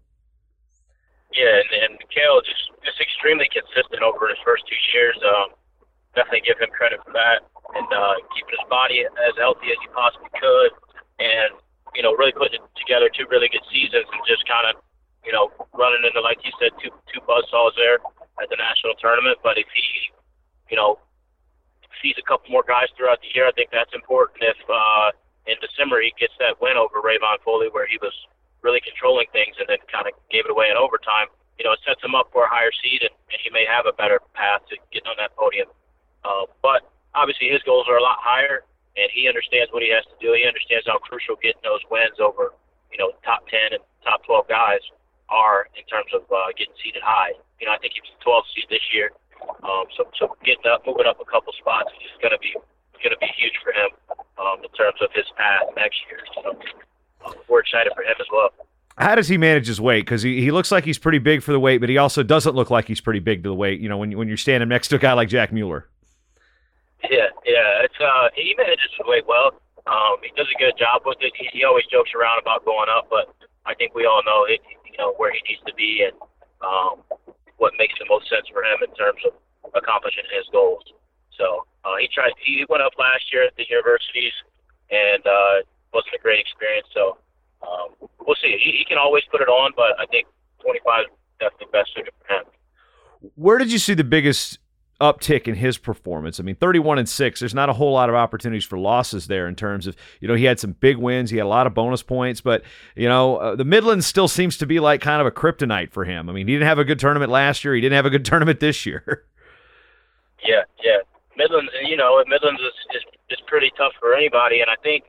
Yeah, 1.35 1.59
and, 1.59 1.83
and 1.83 1.99
Makale 1.99 2.39
just 2.45 2.71
just 2.85 3.01
extremely 3.01 3.49
consistent 3.51 4.01
over 4.01 4.29
his 4.29 4.39
first 4.45 4.63
two 4.67 4.79
years. 4.95 5.19
Um, 5.19 5.51
definitely 6.15 6.47
give 6.47 6.59
him 6.59 6.71
credit 6.71 7.03
for 7.03 7.11
that, 7.11 7.43
and 7.75 7.87
uh, 7.91 8.15
keeping 8.31 8.55
his 8.55 8.67
body 8.69 9.03
as 9.03 9.35
healthy 9.37 9.67
as 9.67 9.79
he 9.83 9.87
possibly 9.91 10.31
could, 10.39 10.71
and 11.19 11.59
you 11.95 12.03
know, 12.03 12.15
really 12.15 12.31
putting 12.31 12.63
together 12.79 13.11
two 13.11 13.27
really 13.27 13.49
good 13.51 13.65
seasons, 13.67 14.07
and 14.07 14.21
just 14.23 14.47
kind 14.47 14.71
of 14.71 14.79
you 15.27 15.35
know, 15.35 15.51
running 15.75 16.07
into 16.07 16.23
like 16.23 16.39
you 16.47 16.55
said, 16.55 16.71
two 16.79 16.87
two 17.11 17.19
buzz 17.27 17.43
saws 17.51 17.75
there 17.75 17.99
at 18.39 18.47
the 18.47 18.55
national 18.55 18.95
tournament. 18.95 19.35
But 19.43 19.59
if 19.59 19.67
he, 19.75 20.15
you 20.71 20.79
know, 20.79 21.03
sees 21.99 22.15
a 22.15 22.23
couple 22.23 22.47
more 22.47 22.63
guys 22.63 22.87
throughout 22.95 23.19
the 23.19 23.27
year, 23.35 23.43
I 23.43 23.51
think 23.51 23.75
that's 23.75 23.91
important. 23.91 24.39
If 24.39 24.55
uh, 24.71 25.11
in 25.51 25.59
December 25.59 25.99
he 25.99 26.15
gets 26.15 26.31
that 26.39 26.55
win 26.63 26.79
over 26.79 27.03
Rayvon 27.03 27.43
Foley, 27.43 27.67
where 27.67 27.83
he 27.83 27.99
was 27.99 28.15
really 28.63 28.79
controlling 28.79 29.27
things 29.35 29.59
and 29.59 29.67
then 29.67 29.83
kind 29.91 30.07
of 30.07 30.15
gave 30.31 30.47
it 30.47 30.51
away 30.51 30.71
in 30.71 30.79
overtime, 30.79 31.27
you 31.59 31.67
know, 31.67 31.75
it 31.75 31.83
sets 31.83 31.99
him 31.99 32.15
up 32.15 32.31
for 32.31 32.47
a 32.47 32.51
higher 32.51 32.71
seed, 32.79 33.03
and, 33.03 33.11
and 33.27 33.39
he 33.43 33.51
may 33.51 33.67
have 33.67 33.83
a 33.83 33.93
better 33.99 34.23
path 34.31 34.63
to 34.71 34.79
getting 34.95 35.11
on 35.11 35.19
that 35.19 35.35
podium. 35.35 35.67
Uh, 36.23 36.47
but 36.63 36.87
obviously, 37.19 37.51
his 37.51 37.59
goals 37.67 37.83
are 37.91 37.99
a 37.99 38.03
lot 38.03 38.23
higher, 38.23 38.63
and 38.95 39.11
he 39.11 39.27
understands 39.27 39.75
what 39.75 39.83
he 39.83 39.91
has 39.91 40.07
to 40.07 40.15
do. 40.23 40.31
He 40.39 40.47
understands 40.47 40.87
how 40.87 41.03
crucial 41.03 41.35
getting 41.35 41.61
those 41.67 41.83
wins 41.91 42.15
over, 42.23 42.55
you 42.93 42.97
know, 42.97 43.11
top 43.27 43.43
10 43.51 43.75
and 43.75 43.83
top 44.07 44.23
12 44.23 44.47
guys 44.47 44.79
are 45.29 45.67
in 45.75 45.83
terms 45.87 46.11
of 46.13 46.23
uh, 46.31 46.51
getting 46.57 46.73
seated 46.81 47.03
high. 47.03 47.35
You 47.59 47.67
know, 47.67 47.73
I 47.73 47.79
think 47.79 47.93
he 47.93 48.01
was 48.01 48.11
12 48.23 48.43
seed 48.55 48.67
this 48.69 48.85
year. 48.93 49.11
Um, 49.63 49.85
so, 49.95 50.07
so 50.17 50.35
getting 50.43 50.65
up, 50.69 50.85
moving 50.85 51.05
up 51.05 51.19
a 51.21 51.27
couple 51.27 51.53
spots 51.53 51.91
is 52.01 52.13
going 52.21 52.33
to 52.33 52.41
be 52.41 52.53
going 53.03 53.13
to 53.13 53.21
be 53.21 53.29
huge 53.37 53.53
for 53.61 53.71
him 53.71 53.93
um, 54.41 54.57
in 54.63 54.71
terms 54.73 54.97
of 55.01 55.09
his 55.13 55.25
path 55.37 55.69
next 55.75 55.97
year. 56.09 56.19
So 56.33 56.57
uh, 57.25 57.33
we're 57.47 57.61
excited 57.61 57.93
for 57.93 58.01
him 58.01 58.15
as 58.19 58.25
well. 58.31 58.49
How 58.97 59.13
does 59.13 59.27
he 59.27 59.37
manage 59.37 59.67
his 59.67 59.79
weight? 59.79 60.05
Because 60.05 60.23
he, 60.23 60.41
he 60.41 60.49
looks 60.49 60.71
like 60.71 60.83
he's 60.83 60.97
pretty 60.97 61.19
big 61.19 61.43
for 61.43 61.51
the 61.51 61.59
weight, 61.59 61.77
but 61.77 61.89
he 61.89 61.97
also 61.99 62.23
doesn't 62.23 62.55
look 62.55 62.71
like 62.71 62.87
he's 62.87 63.01
pretty 63.01 63.19
big 63.19 63.43
to 63.43 63.49
the 63.49 63.55
weight. 63.55 63.79
You 63.79 63.89
know, 63.89 63.97
when 63.97 64.17
when 64.17 64.27
you're 64.27 64.37
standing 64.41 64.69
next 64.69 64.87
to 64.89 64.95
a 64.95 64.99
guy 64.99 65.13
like 65.13 65.29
Jack 65.29 65.53
Mueller. 65.53 65.87
Yeah, 67.03 67.29
yeah, 67.45 67.85
it's 67.85 67.99
uh, 68.01 68.29
he 68.33 68.55
manages 68.57 68.89
his 68.97 69.05
weight 69.05 69.27
well. 69.27 69.53
Um, 69.85 70.17
he 70.23 70.33
does 70.35 70.47
a 70.49 70.57
good 70.59 70.73
job 70.77 71.03
with 71.05 71.17
it. 71.21 71.31
He, 71.37 71.47
he 71.53 71.63
always 71.63 71.85
jokes 71.85 72.11
around 72.17 72.41
about 72.41 72.65
going 72.65 72.89
up, 72.89 73.07
but 73.09 73.31
I 73.65 73.75
think 73.75 73.93
we 73.93 74.05
all 74.05 74.23
know 74.25 74.45
it, 74.49 74.59
know 74.97 75.13
where 75.17 75.31
he 75.31 75.41
needs 75.47 75.61
to 75.65 75.73
be 75.73 76.05
and 76.05 76.15
um, 76.61 77.01
what 77.57 77.73
makes 77.77 77.93
the 77.99 78.05
most 78.09 78.29
sense 78.29 78.47
for 78.51 78.63
him 78.63 78.77
in 78.81 78.93
terms 78.95 79.21
of 79.25 79.33
accomplishing 79.73 80.25
his 80.33 80.45
goals. 80.51 80.83
So 81.37 81.65
uh, 81.85 81.97
he 82.01 82.07
tried. 82.09 82.33
He 82.41 82.65
went 82.69 82.81
up 82.81 82.93
last 82.97 83.31
year 83.31 83.45
at 83.45 83.55
the 83.55 83.65
universities, 83.69 84.33
and 84.89 85.21
uh, 85.25 85.61
wasn't 85.93 86.15
a 86.17 86.21
great 86.21 86.39
experience. 86.39 86.87
So 86.93 87.17
um, 87.61 88.09
we'll 88.25 88.35
see. 88.41 88.57
He, 88.57 88.77
he 88.79 88.85
can 88.85 88.97
always 88.97 89.23
put 89.31 89.41
it 89.41 89.49
on, 89.49 89.73
but 89.75 89.99
I 89.99 90.05
think 90.09 90.27
25 90.61 91.05
is 91.05 91.11
definitely 91.39 91.67
best 91.71 91.93
suited 91.95 92.13
for 92.17 92.33
him. 92.33 92.43
Where 93.35 93.57
did 93.57 93.71
you 93.71 93.77
see 93.77 93.93
the 93.93 94.03
biggest 94.03 94.59
uptick 94.99 95.47
in 95.47 95.55
his 95.55 95.77
performance. 95.77 96.39
I 96.39 96.43
mean, 96.43 96.55
31 96.55 96.97
and 96.97 97.07
6, 97.07 97.39
there's 97.39 97.53
not 97.53 97.69
a 97.69 97.73
whole 97.73 97.93
lot 97.93 98.09
of 98.09 98.15
opportunities 98.15 98.65
for 98.65 98.77
losses 98.77 99.27
there 99.27 99.47
in 99.47 99.55
terms 99.55 99.85
of, 99.85 99.95
you 100.19 100.27
know, 100.27 100.33
he 100.33 100.45
had 100.45 100.59
some 100.59 100.71
big 100.71 100.97
wins, 100.97 101.29
he 101.29 101.37
had 101.37 101.45
a 101.45 101.49
lot 101.49 101.67
of 101.67 101.73
bonus 101.73 102.01
points, 102.01 102.41
but, 102.41 102.63
you 102.95 103.07
know, 103.07 103.37
uh, 103.37 103.55
the 103.55 103.65
Midlands 103.65 104.07
still 104.07 104.27
seems 104.27 104.57
to 104.57 104.65
be 104.65 104.79
like 104.79 105.01
kind 105.01 105.21
of 105.21 105.27
a 105.27 105.31
kryptonite 105.31 105.91
for 105.91 106.03
him. 106.03 106.29
I 106.29 106.33
mean, 106.33 106.47
he 106.47 106.53
didn't 106.53 106.67
have 106.67 106.79
a 106.79 106.85
good 106.85 106.99
tournament 106.99 107.31
last 107.31 107.63
year, 107.63 107.75
he 107.75 107.81
didn't 107.81 107.95
have 107.95 108.05
a 108.05 108.09
good 108.09 108.25
tournament 108.31 108.59
this 108.59 108.85
year. 108.85 109.25
Yeah, 110.43 110.63
yeah. 110.83 110.97
Midlands, 111.37 111.71
you 111.83 111.97
know, 111.97 112.23
Midlands 112.27 112.61
is, 112.61 112.73
is, 112.95 113.03
is 113.29 113.37
pretty 113.45 113.71
tough 113.77 113.93
for 113.99 114.15
anybody, 114.15 114.61
and 114.61 114.69
I 114.69 114.75
think 114.81 115.03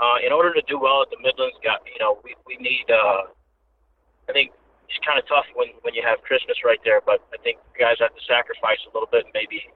uh, 0.00 0.16
in 0.24 0.32
order 0.32 0.54
to 0.54 0.62
do 0.66 0.78
well 0.78 1.02
at 1.02 1.10
the 1.10 1.18
Midlands, 1.22 1.56
got 1.62 1.80
you 1.92 1.98
know, 2.00 2.18
we, 2.24 2.34
we 2.46 2.56
need, 2.56 2.86
uh, 2.88 3.28
I 4.28 4.32
think 4.32 4.52
it's 4.88 5.00
kind 5.04 5.20
of 5.20 5.28
tough 5.28 5.44
when 5.52 5.76
when 5.84 5.92
you 5.92 6.00
have 6.02 6.24
Christmas 6.24 6.56
right 6.64 6.80
there. 6.82 7.04
But 7.04 7.20
I 7.30 7.38
think 7.44 7.60
guys 7.76 8.00
have 8.00 8.16
to 8.16 8.24
sacrifice 8.24 8.80
a 8.88 8.90
little 8.96 9.08
bit. 9.08 9.28
Maybe 9.36 9.68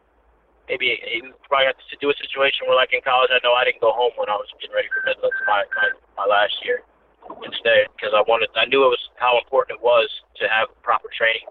maybe 0.68 0.96
you 0.96 1.36
probably 1.44 1.68
have 1.68 1.76
to 1.76 1.96
do 2.00 2.08
a 2.08 2.16
situation 2.16 2.64
where, 2.64 2.76
like 2.76 2.96
in 2.96 3.04
college, 3.04 3.28
I 3.28 3.40
know 3.44 3.52
I 3.52 3.68
didn't 3.68 3.84
go 3.84 3.92
home 3.92 4.16
when 4.16 4.32
I 4.32 4.36
was 4.40 4.48
getting 4.56 4.72
ready 4.72 4.88
for 4.88 5.04
Midlands 5.04 5.36
my 5.44 5.64
my, 5.76 5.86
my 6.16 6.26
last 6.26 6.56
year 6.64 6.80
instead 7.44 7.86
because 7.94 8.16
I 8.16 8.24
wanted 8.26 8.50
I 8.56 8.66
knew 8.66 8.82
it 8.88 8.92
was 8.92 9.04
how 9.20 9.36
important 9.36 9.78
it 9.78 9.84
was 9.84 10.08
to 10.40 10.48
have 10.48 10.72
proper 10.82 11.12
training 11.12 11.46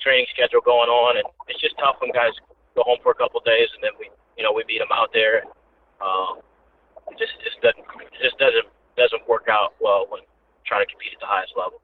training 0.00 0.30
schedule 0.30 0.62
going 0.62 0.88
on, 0.88 1.18
and 1.18 1.26
it's 1.50 1.60
just 1.60 1.74
tough 1.82 1.98
when 1.98 2.14
guys 2.14 2.32
go 2.78 2.86
home 2.86 3.02
for 3.02 3.10
a 3.10 3.18
couple 3.18 3.42
of 3.42 3.46
days 3.46 3.68
and 3.74 3.82
then 3.82 3.94
we 3.98 4.06
you 4.38 4.46
know 4.46 4.54
we 4.54 4.62
meet 4.70 4.78
them 4.78 4.94
out 4.94 5.10
there. 5.10 5.42
And, 5.42 5.50
um, 5.98 6.44
it 7.10 7.18
just 7.18 7.34
just 7.42 7.58
doesn't 7.58 7.84
it 8.06 8.22
just 8.22 8.38
doesn't 8.38 8.68
doesn't 8.94 9.24
work 9.26 9.50
out 9.50 9.74
well 9.82 10.06
when 10.08 10.22
trying 10.66 10.84
to 10.84 10.90
compete 10.90 11.12
at 11.12 11.20
the 11.20 11.28
highest 11.28 11.52
level. 11.58 11.82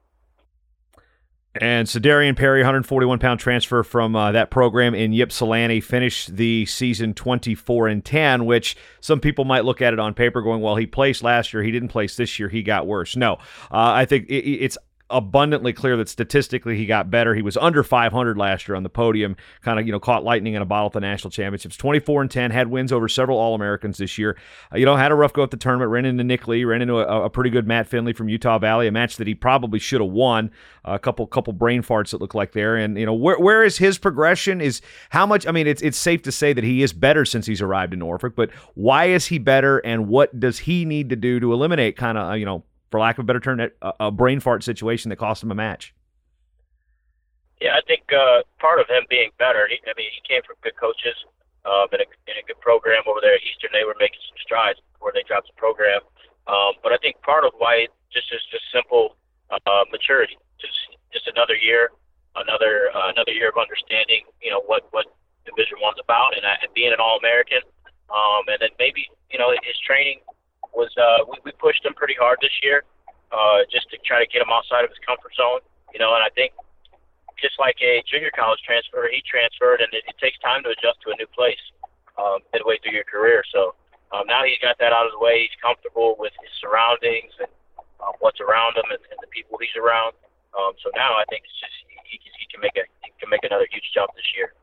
And 1.61 1.87
Sa'Derian 1.87 2.35
Perry, 2.35 2.61
141 2.61 3.19
pound 3.19 3.39
transfer 3.39 3.83
from 3.83 4.15
uh, 4.15 4.31
that 4.31 4.49
program 4.49 4.95
in 4.95 5.13
Ypsilanti, 5.13 5.79
finished 5.79 6.35
the 6.35 6.65
season 6.65 7.13
24 7.13 7.87
and 7.87 8.03
10, 8.03 8.45
which 8.45 8.75
some 8.99 9.19
people 9.19 9.45
might 9.45 9.63
look 9.63 9.79
at 9.79 9.93
it 9.93 9.99
on 9.99 10.15
paper 10.15 10.41
going, 10.41 10.59
well, 10.59 10.75
he 10.75 10.87
placed 10.87 11.21
last 11.21 11.53
year, 11.53 11.61
he 11.61 11.69
didn't 11.69 11.89
place 11.89 12.15
this 12.15 12.39
year, 12.39 12.49
he 12.49 12.63
got 12.63 12.87
worse. 12.87 13.15
No, 13.15 13.33
uh, 13.69 13.93
I 13.93 14.05
think 14.05 14.27
it, 14.27 14.43
it's 14.43 14.77
abundantly 15.11 15.73
clear 15.73 15.97
that 15.97 16.09
statistically 16.09 16.77
he 16.77 16.85
got 16.85 17.09
better. 17.11 17.35
He 17.35 17.41
was 17.41 17.57
under 17.57 17.83
500 17.83 18.37
last 18.37 18.67
year 18.67 18.75
on 18.75 18.83
the 18.83 18.89
podium, 18.89 19.35
kind 19.61 19.79
of, 19.79 19.85
you 19.85 19.91
know, 19.91 19.99
caught 19.99 20.23
lightning 20.23 20.53
in 20.53 20.61
a 20.61 20.65
bottle 20.65 20.87
at 20.87 20.93
the 20.93 20.99
national 20.99 21.31
championships. 21.31 21.77
24 21.77 22.23
and 22.23 22.31
10, 22.31 22.51
had 22.51 22.67
wins 22.67 22.91
over 22.91 23.07
several 23.07 23.37
All 23.37 23.55
Americans 23.55 23.97
this 23.97 24.17
year. 24.17 24.37
Uh, 24.73 24.77
you 24.77 24.85
know, 24.85 24.95
had 24.95 25.11
a 25.11 25.15
rough 25.15 25.33
go 25.33 25.43
at 25.43 25.51
the 25.51 25.57
tournament, 25.57 25.91
ran 25.91 26.05
into 26.05 26.23
Nick 26.23 26.47
Lee, 26.47 26.63
ran 26.63 26.81
into 26.81 26.99
a, 26.99 27.25
a 27.25 27.29
pretty 27.29 27.49
good 27.49 27.67
Matt 27.67 27.87
Findlay 27.87 28.13
from 28.13 28.29
Utah 28.29 28.59
Valley, 28.59 28.87
a 28.87 28.91
match 28.91 29.17
that 29.17 29.27
he 29.27 29.35
probably 29.35 29.79
should 29.79 30.01
have 30.01 30.11
won. 30.11 30.51
A 30.83 30.97
couple 30.97 31.27
couple 31.27 31.53
brain 31.53 31.83
farts 31.83 32.09
that 32.09 32.21
look 32.21 32.33
like 32.33 32.53
there. 32.53 32.75
And, 32.75 32.97
you 32.97 33.05
know, 33.05 33.13
where, 33.13 33.39
where 33.39 33.63
is 33.63 33.77
his 33.77 33.99
progression? 33.99 34.61
Is 34.61 34.81
how 35.11 35.27
much, 35.27 35.45
I 35.45 35.51
mean, 35.51 35.67
it's, 35.67 35.81
it's 35.83 35.97
safe 35.97 36.23
to 36.23 36.31
say 36.31 36.53
that 36.53 36.63
he 36.63 36.81
is 36.81 36.91
better 36.91 37.23
since 37.23 37.45
he's 37.45 37.61
arrived 37.61 37.93
in 37.93 37.99
Norfolk, 37.99 38.33
but 38.35 38.49
why 38.73 39.05
is 39.05 39.27
he 39.27 39.37
better 39.37 39.77
and 39.79 40.07
what 40.07 40.39
does 40.39 40.59
he 40.59 40.85
need 40.85 41.09
to 41.09 41.15
do 41.15 41.39
to 41.39 41.53
eliminate 41.53 41.97
kind 41.97 42.17
of, 42.17 42.31
uh, 42.31 42.33
you 42.33 42.45
know, 42.45 42.63
for 42.91 42.99
lack 42.99 43.17
of 43.17 43.23
a 43.23 43.25
better 43.25 43.39
term, 43.39 43.59
a, 43.59 43.93
a 43.99 44.11
brain 44.11 44.39
fart 44.39 44.63
situation 44.63 45.09
that 45.09 45.15
cost 45.15 45.41
him 45.41 45.49
a 45.49 45.55
match. 45.55 45.95
Yeah, 47.61 47.79
I 47.79 47.81
think 47.87 48.03
uh, 48.11 48.43
part 48.59 48.79
of 48.79 48.87
him 48.89 49.07
being 49.09 49.31
better. 49.39 49.65
He, 49.69 49.79
I 49.87 49.95
mean, 49.95 50.11
he 50.11 50.21
came 50.27 50.43
from 50.43 50.59
good 50.61 50.75
coaches 50.75 51.15
um, 51.63 51.87
in, 51.93 52.01
a, 52.01 52.07
in 52.27 52.35
a 52.35 52.43
good 52.45 52.59
program 52.59 53.05
over 53.07 53.21
there 53.21 53.37
at 53.37 53.43
Eastern. 53.47 53.71
They 53.71 53.85
were 53.85 53.95
making 53.97 54.19
some 54.27 54.37
strides 54.43 54.81
before 54.93 55.13
they 55.13 55.23
dropped 55.23 55.47
the 55.47 55.57
program. 55.57 56.01
Um, 56.49 56.75
but 56.83 56.91
I 56.91 56.97
think 56.97 57.21
part 57.21 57.45
of 57.45 57.53
why 57.57 57.87
just 58.11 58.27
is 58.33 58.41
just 58.51 58.65
simple 58.73 59.15
uh, 59.53 59.85
maturity. 59.93 60.35
Just 60.59 60.73
just 61.13 61.29
another 61.29 61.55
year, 61.55 61.93
another 62.35 62.89
uh, 62.91 63.13
another 63.13 63.31
year 63.31 63.53
of 63.53 63.61
understanding. 63.61 64.25
You 64.41 64.51
know 64.51 64.65
what 64.65 64.89
what 64.89 65.05
Division 65.45 65.77
One's 65.81 66.01
about, 66.01 66.33
and, 66.33 66.43
uh, 66.43 66.65
and 66.65 66.69
being 66.73 66.91
an 66.91 66.99
All 66.99 67.21
American. 67.21 67.61
Um, 68.09 68.43
and 68.49 68.59
then 68.59 68.73
maybe 68.81 69.05
you 69.29 69.37
know 69.37 69.53
his 69.53 69.77
training 69.85 70.25
was 70.73 70.91
uh, 70.97 71.23
we, 71.27 71.37
we 71.45 71.51
pushed 71.59 71.83
him 71.85 71.93
pretty 71.93 72.15
hard 72.15 72.39
this 72.41 72.53
year, 72.63 72.83
uh, 73.31 73.63
just 73.71 73.89
to 73.91 73.97
try 74.03 74.19
to 74.23 74.27
get 74.27 74.41
him 74.41 74.51
outside 74.51 74.83
of 74.83 74.91
his 74.91 74.99
comfort 75.05 75.35
zone. 75.35 75.61
You 75.93 75.99
know, 75.99 76.15
and 76.15 76.23
I 76.23 76.31
think 76.31 76.55
just 77.39 77.57
like 77.59 77.75
a 77.81 78.03
junior 78.07 78.31
college 78.31 78.61
transfer, 78.63 79.09
he 79.11 79.19
transferred, 79.25 79.81
and 79.81 79.91
it, 79.91 80.05
it 80.07 80.15
takes 80.21 80.37
time 80.39 80.63
to 80.63 80.69
adjust 80.71 81.01
to 81.03 81.11
a 81.11 81.17
new 81.17 81.27
place 81.33 81.59
um, 82.15 82.39
midway 82.53 82.77
through 82.79 82.95
your 82.95 83.07
career. 83.07 83.43
So 83.51 83.75
um, 84.13 84.27
now 84.27 84.45
he's 84.45 84.61
got 84.61 84.77
that 84.79 84.93
out 84.93 85.09
of 85.09 85.11
the 85.11 85.19
way. 85.19 85.47
He's 85.47 85.57
comfortable 85.59 86.15
with 86.21 86.31
his 86.39 86.53
surroundings 86.61 87.33
and 87.41 87.51
um, 87.99 88.13
what's 88.21 88.39
around 88.39 88.77
him 88.77 88.87
and, 88.93 89.01
and 89.09 89.19
the 89.19 89.31
people 89.33 89.57
he's 89.59 89.75
around. 89.75 90.15
Um, 90.55 90.77
so 90.83 90.91
now 90.95 91.17
I 91.17 91.25
think 91.27 91.43
it's 91.47 91.59
just 91.59 91.75
he, 91.87 92.19
he, 92.19 92.29
he 92.39 92.45
can 92.51 92.61
make 92.61 92.75
a 92.75 92.85
he 93.03 93.11
can 93.19 93.29
make 93.31 93.43
another 93.43 93.67
huge 93.71 93.87
jump 93.95 94.11
this 94.15 94.27
year. 94.35 94.53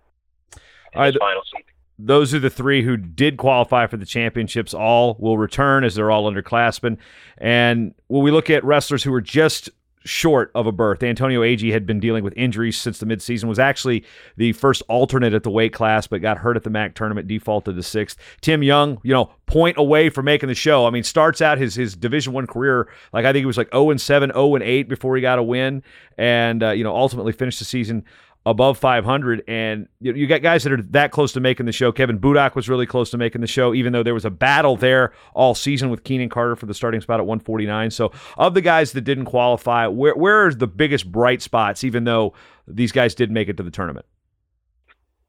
All 0.94 1.04
right, 1.04 1.12
final 1.16 1.44
season 1.48 1.77
those 1.98 2.32
are 2.32 2.38
the 2.38 2.50
three 2.50 2.82
who 2.82 2.96
did 2.96 3.36
qualify 3.36 3.86
for 3.86 3.96
the 3.96 4.06
championships. 4.06 4.72
All 4.72 5.16
will 5.18 5.36
return 5.36 5.84
as 5.84 5.94
they're 5.94 6.10
all 6.10 6.30
underclassmen. 6.30 6.98
And 7.38 7.94
when 8.06 8.22
we 8.22 8.30
look 8.30 8.50
at 8.50 8.64
wrestlers 8.64 9.02
who 9.02 9.12
are 9.12 9.20
just 9.20 9.70
short 10.08 10.50
of 10.54 10.66
a 10.66 10.72
berth. 10.72 11.02
Antonio 11.02 11.42
Agee 11.42 11.72
had 11.72 11.86
been 11.86 12.00
dealing 12.00 12.24
with 12.24 12.32
injuries 12.36 12.76
since 12.76 12.98
the 12.98 13.06
midseason, 13.06 13.44
was 13.44 13.58
actually 13.58 14.04
the 14.36 14.52
first 14.54 14.82
alternate 14.88 15.34
at 15.34 15.42
the 15.42 15.50
weight 15.50 15.72
class, 15.72 16.06
but 16.06 16.22
got 16.22 16.38
hurt 16.38 16.56
at 16.56 16.64
the 16.64 16.70
MAC 16.70 16.94
tournament, 16.94 17.28
defaulted 17.28 17.76
to 17.76 17.82
sixth. 17.82 18.18
Tim 18.40 18.62
Young, 18.62 18.98
you 19.02 19.12
know, 19.12 19.30
point 19.46 19.76
away 19.78 20.08
from 20.08 20.24
making 20.24 20.48
the 20.48 20.54
show. 20.54 20.86
I 20.86 20.90
mean, 20.90 21.02
starts 21.02 21.40
out 21.40 21.58
his 21.58 21.74
his 21.74 21.94
Division 21.94 22.32
One 22.32 22.46
career 22.46 22.88
like 23.12 23.24
I 23.24 23.32
think 23.32 23.42
he 23.42 23.46
was 23.46 23.58
like 23.58 23.70
0 23.72 23.90
and 23.90 24.00
7, 24.00 24.30
0 24.32 24.54
and 24.54 24.64
8 24.64 24.88
before 24.88 25.14
he 25.16 25.22
got 25.22 25.38
a 25.38 25.42
win, 25.42 25.82
and 26.16 26.62
uh, 26.62 26.70
you 26.70 26.84
know 26.84 26.94
ultimately 26.94 27.32
finished 27.32 27.58
the 27.58 27.64
season 27.64 28.04
above 28.48 28.78
500. 28.78 29.44
And 29.46 29.88
you, 30.00 30.26
got 30.26 30.42
guys 30.42 30.64
that 30.64 30.72
are 30.72 30.82
that 30.82 31.12
close 31.12 31.32
to 31.32 31.40
making 31.40 31.66
the 31.66 31.72
show. 31.72 31.92
Kevin 31.92 32.18
Budak 32.18 32.54
was 32.54 32.68
really 32.68 32.86
close 32.86 33.10
to 33.10 33.18
making 33.18 33.42
the 33.42 33.46
show, 33.46 33.74
even 33.74 33.92
though 33.92 34.02
there 34.02 34.14
was 34.14 34.24
a 34.24 34.30
battle 34.30 34.76
there 34.76 35.12
all 35.34 35.54
season 35.54 35.90
with 35.90 36.02
Keenan 36.02 36.30
Carter 36.30 36.56
for 36.56 36.66
the 36.66 36.74
starting 36.74 37.00
spot 37.00 37.20
at 37.20 37.26
149. 37.26 37.90
So, 37.90 38.10
of 38.38 38.54
the 38.54 38.62
guys 38.62 38.92
that 38.92 39.02
didn't 39.02 39.26
qualify, 39.26 39.86
where 39.86 40.14
where 40.14 40.46
are 40.46 40.54
the 40.54 40.66
biggest 40.66 41.12
bright 41.12 41.42
spots, 41.42 41.84
even 41.84 42.04
though 42.04 42.32
these 42.66 42.90
guys 42.90 43.14
did 43.14 43.30
make 43.30 43.48
it 43.48 43.56
to 43.58 43.62
the 43.62 43.70
tournament? 43.70 44.06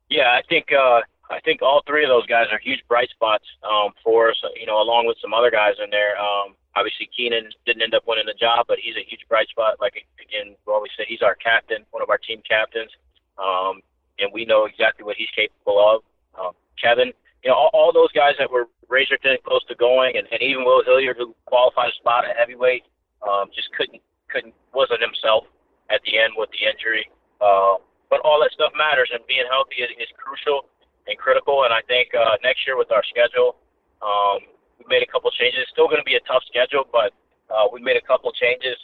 Yeah, 0.10 0.30
I 0.30 0.42
think 0.48 0.68
uh, 0.72 1.02
I 1.30 1.40
think 1.44 1.62
all 1.62 1.82
three 1.86 2.04
of 2.04 2.10
those 2.10 2.26
guys 2.26 2.48
are 2.52 2.60
huge 2.60 2.82
bright 2.88 3.10
spots 3.10 3.46
um, 3.70 3.92
for 4.04 4.30
us. 4.30 4.42
You 4.60 4.66
know, 4.66 4.82
along 4.82 5.08
with 5.08 5.18
some 5.22 5.34
other 5.34 5.52
guys 5.52 5.74
in 5.84 5.90
there. 5.90 6.18
Um, 6.18 6.56
obviously, 6.76 7.10
Keenan 7.16 7.50
didn't 7.66 7.82
end 7.82 7.94
up 7.94 8.04
winning 8.08 8.26
the 8.26 8.40
job, 8.40 8.66
but 8.68 8.78
he's 8.82 8.96
a 8.96 9.04
huge 9.04 9.28
bright 9.28 9.50
spot. 9.50 9.76
Like 9.82 10.06
again, 10.24 10.56
we 10.66 10.74
always 10.74 10.92
say 10.98 11.04
he's 11.08 11.22
our 11.22 11.36
captain, 11.36 11.86
one 11.92 12.02
of 12.02 12.10
our 12.10 12.18
team 12.18 12.42
captains 12.48 12.92
um, 13.40 13.82
and 14.20 14.30
we 14.34 14.46
know 14.46 14.66
exactly 14.66 15.04
what 15.04 15.16
he's 15.16 15.32
capable 15.36 15.80
of. 15.80 16.04
Um, 16.38 16.54
Kevin, 16.82 17.12
you 17.44 17.50
know, 17.50 17.56
all, 17.56 17.72
all 17.74 17.92
those 17.94 18.12
guys 18.12 18.36
that 18.40 18.52
were 18.52 18.68
razor 18.90 19.18
thin 19.22 19.38
close 19.46 19.64
to 19.68 19.76
going, 19.76 20.18
and, 20.18 20.28
and 20.32 20.42
even 20.42 20.66
Will 20.66 20.84
Hilliard, 20.84 21.18
who 21.18 21.36
qualified 21.46 21.90
a 21.90 21.96
spot 21.96 22.26
at 22.26 22.36
heavyweight, 22.36 22.84
um, 23.24 23.48
just 23.56 23.72
couldn't 23.78 24.02
couldn't 24.28 24.54
wasn't 24.74 25.02
himself 25.02 25.46
at 25.90 26.02
the 26.06 26.20
end 26.20 26.34
with 26.36 26.50
the 26.52 26.68
injury. 26.68 27.08
Uh, 27.42 27.80
but 28.10 28.20
all 28.26 28.42
that 28.42 28.52
stuff 28.52 28.74
matters, 28.76 29.10
and 29.14 29.22
being 29.30 29.46
healthy 29.50 29.86
is, 29.86 29.90
is 30.02 30.10
crucial 30.18 30.68
and 31.08 31.18
critical. 31.18 31.64
And 31.64 31.74
I 31.74 31.82
think 31.86 32.12
uh, 32.14 32.38
next 32.44 32.66
year 32.66 32.78
with 32.78 32.92
our 32.92 33.06
schedule, 33.06 33.56
um, 34.02 34.44
we 34.82 34.86
made 34.90 35.06
a 35.06 35.10
couple 35.10 35.30
changes. 35.32 35.64
It's 35.64 35.72
still 35.72 35.88
going 35.88 36.02
to 36.02 36.08
be 36.08 36.18
a 36.18 36.26
tough 36.26 36.44
schedule, 36.50 36.90
but 36.90 37.14
uh, 37.48 37.70
we 37.72 37.80
made 37.80 37.98
a 37.98 38.06
couple 38.06 38.32
changes. 38.34 38.76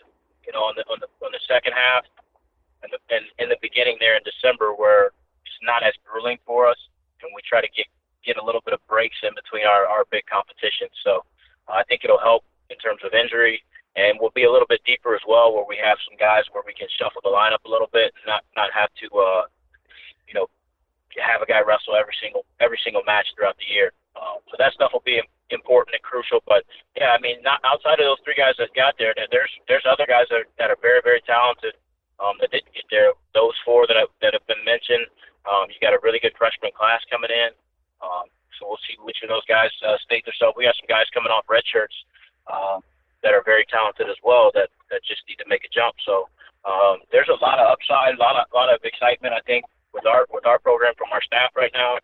You 0.45 0.53
know, 0.53 0.61
on 0.61 0.77
the 0.77 0.85
on 0.87 1.01
the 1.01 1.09
on 1.25 1.33
the 1.33 1.41
second 1.49 1.73
half, 1.73 2.05
in 2.85 2.93
the, 2.93 3.01
in, 3.09 3.23
in 3.41 3.47
the 3.49 3.57
beginning 3.61 3.97
there 3.99 4.15
in 4.15 4.23
December 4.23 4.77
where 4.77 5.09
it's 5.43 5.61
not 5.65 5.81
as 5.81 5.97
grueling 6.05 6.37
for 6.45 6.69
us, 6.69 6.77
and 7.21 7.33
we 7.33 7.41
try 7.41 7.59
to 7.61 7.71
get 7.73 7.89
get 8.25 8.37
a 8.41 8.45
little 8.45 8.61
bit 8.65 8.73
of 8.73 8.81
breaks 8.89 9.17
in 9.25 9.33
between 9.33 9.65
our 9.65 9.85
our 9.89 10.05
big 10.13 10.25
competition. 10.29 10.89
So 11.01 11.25
uh, 11.67 11.81
I 11.81 11.83
think 11.89 12.05
it'll 12.05 12.21
help 12.21 12.45
in 12.69 12.77
terms 12.77 13.01
of 13.05 13.13
injury, 13.13 13.61
and 13.95 14.17
we'll 14.21 14.33
be 14.33 14.45
a 14.45 14.51
little 14.51 14.69
bit 14.69 14.81
deeper 14.85 15.13
as 15.13 15.21
well, 15.29 15.53
where 15.53 15.65
we 15.67 15.77
have 15.77 15.97
some 16.05 16.17
guys 16.17 16.45
where 16.51 16.65
we 16.65 16.73
can 16.73 16.89
shuffle 16.97 17.21
the 17.21 17.33
lineup 17.33 17.61
a 17.65 17.71
little 17.71 17.89
bit, 17.93 18.13
and 18.17 18.25
not 18.25 18.41
not 18.57 18.69
have 18.73 18.89
to, 19.01 19.07
uh, 19.13 19.43
you 20.27 20.33
know, 20.33 20.49
have 21.17 21.41
a 21.41 21.49
guy 21.49 21.61
wrestle 21.61 21.95
every 21.97 22.15
single 22.21 22.45
every 22.59 22.79
single 22.83 23.05
match 23.05 23.29
throughout 23.33 23.57
the 23.57 23.69
year. 23.69 23.93
Uh, 24.15 24.39
so 24.47 24.55
that 24.57 24.73
stuff 24.73 24.91
will 24.95 25.05
be 25.05 25.21
important 25.51 25.93
and 25.93 26.01
crucial. 26.01 26.39
But 26.47 26.63
yeah, 26.95 27.11
I 27.11 27.19
mean, 27.19 27.43
not 27.43 27.59
outside 27.67 27.99
of 27.99 28.07
those 28.07 28.21
three 28.23 28.37
guys 28.37 28.55
that 28.57 28.73
got 28.73 28.95
there, 28.97 29.13
there's 29.31 29.53
there's 29.67 29.85
other 29.85 30.07
guys 30.07 30.25
that 30.31 30.43
are, 30.43 30.49
that 30.57 30.69
are 30.71 30.79
very 30.81 31.01
very 31.03 31.21
talented 31.27 31.75
um, 32.19 32.35
that 32.39 32.51
didn't 32.51 32.71
get 32.73 32.87
there. 32.91 33.11
Those 33.33 33.55
four 33.63 33.87
that 33.87 33.97
have, 33.97 34.11
that 34.21 34.33
have 34.33 34.45
been 34.47 34.63
mentioned, 34.63 35.07
um, 35.45 35.69
you 35.69 35.77
got 35.81 35.93
a 35.93 36.01
really 36.01 36.19
good 36.19 36.33
freshman 36.37 36.71
class 36.73 37.01
coming 37.11 37.31
in. 37.31 37.51
Um, 38.01 38.27
so 38.57 38.67
we'll 38.71 38.81
see 38.87 38.95
which 39.03 39.19
of 39.23 39.29
those 39.29 39.45
guys 39.45 39.69
uh, 39.83 39.99
state 40.03 40.23
themselves. 40.23 40.55
We 40.55 40.63
got 40.63 40.79
some 40.79 40.87
guys 40.87 41.05
coming 41.11 41.31
off 41.31 41.43
red 41.51 41.63
shirts 41.67 41.95
um, 42.47 42.79
that 43.23 43.35
are 43.35 43.43
very 43.43 43.67
talented 43.67 44.07
as 44.07 44.19
well 44.23 44.51
that, 44.55 44.71
that 44.91 45.03
just 45.03 45.27
need 45.27 45.39
to 45.43 45.47
make 45.51 45.67
a 45.67 45.71
jump. 45.71 45.99
So 46.07 46.31
um, 46.63 47.03
there's 47.11 47.29
a 47.29 47.37
lot 47.43 47.59
of 47.59 47.67
upside, 47.67 48.15
a 48.15 48.21
lot 48.21 48.39
of, 48.39 48.47
lot 48.53 48.71
of 48.71 48.79
excitement, 48.83 49.35
I 49.35 49.43
think, 49.43 49.65
with 49.93 50.05
our 50.05 50.27
with 50.29 50.45
our 50.45 50.59
program 50.59 50.93
from 50.97 51.07
our 51.15 51.23
staff 51.23 51.55
right 51.55 51.71
now, 51.73 51.95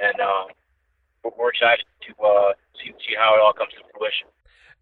and 0.00 0.16
um, 0.18 0.48
we're, 1.22 1.36
we're 1.36 1.52
excited 1.52 1.84
to 2.08 2.10
uh, 2.24 2.52
see 2.80 2.90
see 3.04 3.14
how 3.18 3.36
it 3.36 3.40
all 3.44 3.52
comes 3.52 3.70
to 3.76 3.84
fruition. 3.92 4.32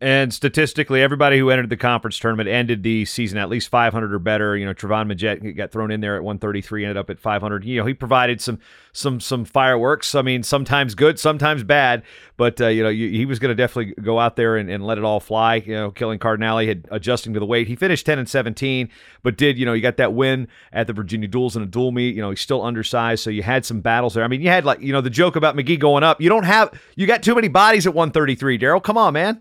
And 0.02 0.34
statistically, 0.34 1.00
everybody 1.00 1.38
who 1.38 1.50
entered 1.50 1.70
the 1.70 1.76
conference 1.76 2.18
tournament 2.18 2.48
ended 2.48 2.82
the 2.82 3.04
season 3.04 3.38
at 3.38 3.48
least 3.48 3.68
500 3.68 4.12
or 4.12 4.18
better. 4.18 4.56
You 4.56 4.66
know, 4.66 4.74
Trevon 4.74 5.06
Majette 5.06 5.56
got 5.56 5.70
thrown 5.70 5.92
in 5.92 6.00
there 6.00 6.16
at 6.16 6.24
133, 6.24 6.84
ended 6.84 6.96
up 6.96 7.08
at 7.08 7.20
500. 7.20 7.64
You 7.64 7.78
know, 7.78 7.86
he 7.86 7.94
provided 7.94 8.40
some 8.40 8.58
some 8.90 9.20
some 9.20 9.44
fireworks. 9.44 10.16
I 10.16 10.22
mean, 10.22 10.42
sometimes 10.42 10.96
good, 10.96 11.20
sometimes 11.20 11.62
bad, 11.62 12.02
but 12.36 12.60
uh, 12.60 12.66
you 12.66 12.82
know, 12.82 12.90
he 12.90 13.24
was 13.26 13.38
going 13.38 13.50
to 13.50 13.54
definitely 13.54 13.94
go 14.02 14.18
out 14.18 14.34
there 14.34 14.56
and, 14.56 14.68
and 14.68 14.84
let 14.84 14.98
it 14.98 15.04
all 15.04 15.20
fly. 15.20 15.62
You 15.64 15.74
know, 15.74 15.92
Killian 15.92 16.18
Cardinale, 16.18 16.66
had 16.66 16.88
adjusting 16.90 17.32
to 17.34 17.38
the 17.38 17.46
weight. 17.46 17.68
He 17.68 17.76
finished 17.76 18.04
10 18.04 18.18
and 18.18 18.28
17, 18.28 18.88
but 19.22 19.36
did 19.36 19.56
you 19.56 19.64
know 19.64 19.72
you 19.72 19.82
got 19.82 19.98
that 19.98 20.14
win 20.14 20.48
at 20.72 20.88
the 20.88 20.92
Virginia 20.92 21.28
Duels 21.28 21.54
in 21.54 21.62
a 21.62 21.66
dual 21.66 21.92
meet. 21.92 22.16
You 22.16 22.22
know, 22.22 22.30
he's 22.30 22.40
still 22.40 22.62
undersized, 22.62 23.22
so 23.22 23.30
you 23.30 23.44
had 23.44 23.64
some 23.64 23.80
battles 23.80 24.14
there. 24.14 24.24
I 24.24 24.26
mean, 24.26 24.40
you 24.40 24.48
had 24.48 24.64
like 24.64 24.80
you 24.80 24.92
know 24.92 25.00
the 25.00 25.10
joke 25.10 25.36
about 25.36 25.54
McGee 25.54 25.78
going 25.78 26.02
up. 26.02 26.20
You 26.20 26.28
don't 26.28 26.42
have 26.42 26.76
you 26.96 27.06
got 27.06 27.22
too 27.22 27.36
many 27.36 27.46
bodies 27.46 27.86
at 27.86 27.94
133, 27.94 28.58
Daryl. 28.58 28.82
Come 28.82 28.98
on, 28.98 29.12
man. 29.12 29.40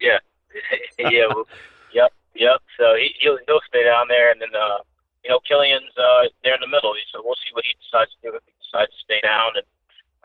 Yeah, 0.00 0.18
yeah, 0.98 1.26
well, 1.28 1.48
yep, 1.92 2.12
yep. 2.34 2.60
So 2.78 2.94
he 2.96 3.14
he'll, 3.20 3.38
he'll 3.46 3.64
stay 3.68 3.84
down 3.84 4.08
there, 4.08 4.30
and 4.30 4.40
then 4.40 4.54
uh, 4.54 4.84
you 5.24 5.30
know 5.30 5.40
Killian's 5.40 5.92
uh, 5.96 6.28
there 6.44 6.54
in 6.54 6.60
the 6.60 6.70
middle. 6.70 6.94
So 7.12 7.22
we'll 7.24 7.38
see 7.40 7.52
what 7.52 7.64
he 7.64 7.72
decides 7.80 8.10
to 8.12 8.30
do. 8.30 8.36
If 8.36 8.44
he 8.44 8.52
decides 8.60 8.92
to 8.92 9.00
stay 9.04 9.20
down 9.22 9.56
and 9.56 9.66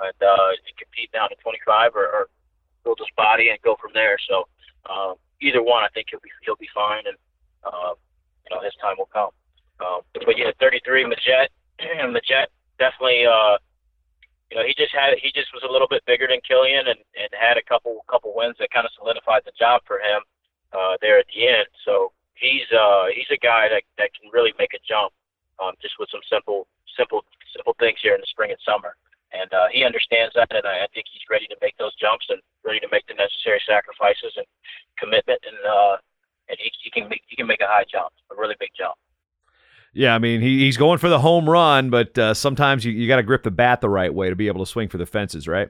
and 0.02 0.18
uh, 0.24 0.50
compete 0.78 1.12
down 1.12 1.30
to 1.30 1.36
25, 1.36 1.94
or, 1.96 2.08
or 2.10 2.28
build 2.84 2.98
his 2.98 3.12
body 3.16 3.50
and 3.50 3.62
go 3.62 3.78
from 3.80 3.92
there. 3.94 4.18
So 4.28 4.48
um, 4.90 5.16
either 5.42 5.62
one, 5.62 5.84
I 5.84 5.90
think 5.94 6.08
he'll 6.10 6.24
be 6.24 6.32
he'll 6.44 6.60
be 6.60 6.70
fine, 6.74 7.04
and 7.06 7.18
uh, 7.64 7.94
you 8.48 8.56
know 8.56 8.62
his 8.62 8.74
time 8.82 8.96
will 8.98 9.12
come. 9.12 9.30
Um, 9.80 10.02
but 10.14 10.38
yeah, 10.38 10.52
33 10.60 11.06
Majette, 11.06 11.50
Majette 12.12 12.52
definitely. 12.78 13.26
Uh, 13.26 13.58
you 14.52 14.60
know, 14.60 14.68
he 14.68 14.76
just 14.76 14.92
had 14.92 15.16
he 15.16 15.32
just 15.32 15.56
was 15.56 15.64
a 15.64 15.72
little 15.72 15.88
bit 15.88 16.04
bigger 16.04 16.28
than 16.28 16.44
Killian 16.44 16.92
and, 16.92 17.00
and 17.16 17.32
had 17.32 17.56
a 17.56 17.64
couple 17.64 18.04
couple 18.12 18.36
wins 18.36 18.60
that 18.60 18.76
kind 18.76 18.84
of 18.84 18.92
solidified 19.00 19.48
the 19.48 19.56
job 19.56 19.80
for 19.88 20.04
him 20.04 20.20
uh, 20.76 21.00
there 21.00 21.16
at 21.16 21.26
the 21.32 21.48
end. 21.48 21.72
So 21.88 22.12
he's 22.36 22.68
uh, 22.76 23.08
he's 23.16 23.32
a 23.32 23.40
guy 23.40 23.72
that 23.72 23.88
that 23.96 24.12
can 24.12 24.28
really 24.36 24.52
make 24.60 24.76
a 24.76 24.84
jump 24.84 25.16
um, 25.64 25.80
just 25.80 25.96
with 26.04 26.12
some 26.12 26.20
simple 26.28 26.68
simple 27.00 27.24
simple 27.56 27.80
things 27.80 28.04
here 28.04 28.12
in 28.12 28.20
the 28.20 28.28
spring 28.28 28.52
and 28.52 28.60
summer. 28.68 29.00
And 29.32 29.48
uh, 29.56 29.72
he 29.72 29.88
understands 29.88 30.36
that, 30.36 30.52
and 30.52 30.68
I, 30.68 30.84
I 30.84 30.88
think 30.92 31.08
he's 31.08 31.24
ready 31.32 31.48
to 31.48 31.56
make 31.64 31.80
those 31.80 31.96
jumps 31.96 32.28
and 32.28 32.44
ready 32.68 32.84
to 32.84 32.92
make 32.92 33.08
the 33.08 33.16
necessary 33.16 33.64
sacrifices 33.64 34.36
and 34.36 34.44
commitment, 35.00 35.40
and 35.48 35.56
uh, 35.64 35.96
and 36.52 36.60
he, 36.60 36.68
he 36.84 36.92
can 36.92 37.08
make 37.08 37.24
he 37.32 37.40
can 37.40 37.48
make 37.48 37.64
a 37.64 37.72
high 37.72 37.88
jump, 37.88 38.12
a 38.28 38.36
really 38.36 38.60
big 38.60 38.76
jump. 38.76 39.00
Yeah, 39.94 40.16
I 40.16 40.20
mean 40.20 40.42
he, 40.42 40.60
he's 40.60 40.78
going 40.78 41.00
for 41.00 41.10
the 41.10 41.20
home 41.20 41.50
run, 41.50 41.90
but 41.90 42.18
uh, 42.18 42.34
sometimes 42.34 42.86
you, 42.86 42.92
you 42.92 43.08
got 43.08 43.18
to 43.18 43.24
grip 43.24 43.44
the 43.44 43.52
bat 43.52 43.82
the 43.82 43.90
right 43.90 44.14
way 44.14 44.30
to 44.30 44.36
be 44.36 44.48
able 44.48 44.64
to 44.64 44.70
swing 44.70 44.88
for 44.88 44.98
the 44.98 45.06
fences, 45.06 45.48
right? 45.48 45.70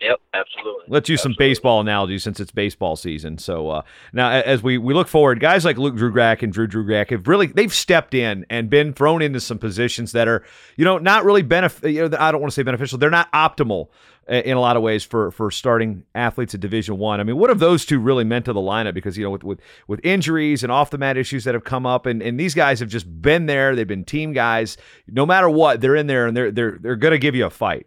Yep, 0.00 0.20
absolutely. 0.32 0.84
Let's 0.88 1.08
use 1.08 1.20
absolutely. 1.20 1.34
some 1.34 1.38
baseball 1.38 1.80
analogies 1.80 2.22
since 2.24 2.40
it's 2.40 2.50
baseball 2.50 2.96
season. 2.96 3.38
So 3.38 3.68
uh, 3.68 3.82
now, 4.12 4.30
as 4.30 4.62
we, 4.62 4.78
we 4.78 4.94
look 4.94 5.06
forward, 5.06 5.38
guys 5.38 5.64
like 5.64 5.76
Luke 5.76 5.94
Drugack 5.94 6.42
and 6.42 6.52
Drew 6.52 6.66
Drugack 6.66 7.10
have 7.10 7.28
really 7.28 7.46
they've 7.46 7.72
stepped 7.72 8.14
in 8.14 8.46
and 8.48 8.70
been 8.70 8.92
thrown 8.92 9.22
into 9.22 9.40
some 9.40 9.58
positions 9.58 10.12
that 10.12 10.28
are 10.28 10.42
you 10.76 10.84
know 10.84 10.98
not 10.98 11.24
really 11.24 11.42
benefit. 11.42 11.90
You 11.90 12.08
know, 12.08 12.16
I 12.18 12.32
don't 12.32 12.40
want 12.40 12.50
to 12.50 12.54
say 12.54 12.62
beneficial. 12.62 12.98
They're 12.98 13.10
not 13.10 13.30
optimal 13.32 13.88
in 14.28 14.56
a 14.56 14.60
lot 14.60 14.76
of 14.76 14.82
ways 14.82 15.04
for 15.04 15.30
for 15.30 15.50
starting 15.50 16.04
athletes 16.14 16.54
at 16.54 16.60
Division 16.60 16.98
One. 16.98 17.18
I. 17.18 17.22
I 17.22 17.24
mean, 17.24 17.36
what 17.36 17.50
have 17.50 17.58
those 17.58 17.84
two 17.84 17.98
really 17.98 18.24
meant 18.24 18.44
to 18.46 18.52
the 18.52 18.60
lineup? 18.60 18.94
Because 18.94 19.16
you 19.18 19.24
know, 19.24 19.30
with 19.30 19.44
with, 19.44 19.60
with 19.86 20.00
injuries 20.04 20.62
and 20.62 20.70
off 20.72 20.90
the 20.90 20.98
mat 20.98 21.16
issues 21.16 21.44
that 21.44 21.54
have 21.54 21.64
come 21.64 21.86
up, 21.86 22.06
and, 22.06 22.22
and 22.22 22.38
these 22.38 22.54
guys 22.54 22.80
have 22.80 22.88
just 22.88 23.22
been 23.22 23.46
there. 23.46 23.74
They've 23.74 23.86
been 23.86 24.04
team 24.04 24.32
guys. 24.32 24.76
No 25.08 25.26
matter 25.26 25.48
what, 25.48 25.80
they're 25.80 25.96
in 25.96 26.06
there 26.06 26.26
and 26.26 26.36
they're 26.36 26.50
they're 26.50 26.78
they're 26.80 26.96
going 26.96 27.12
to 27.12 27.18
give 27.18 27.34
you 27.34 27.46
a 27.46 27.50
fight. 27.50 27.86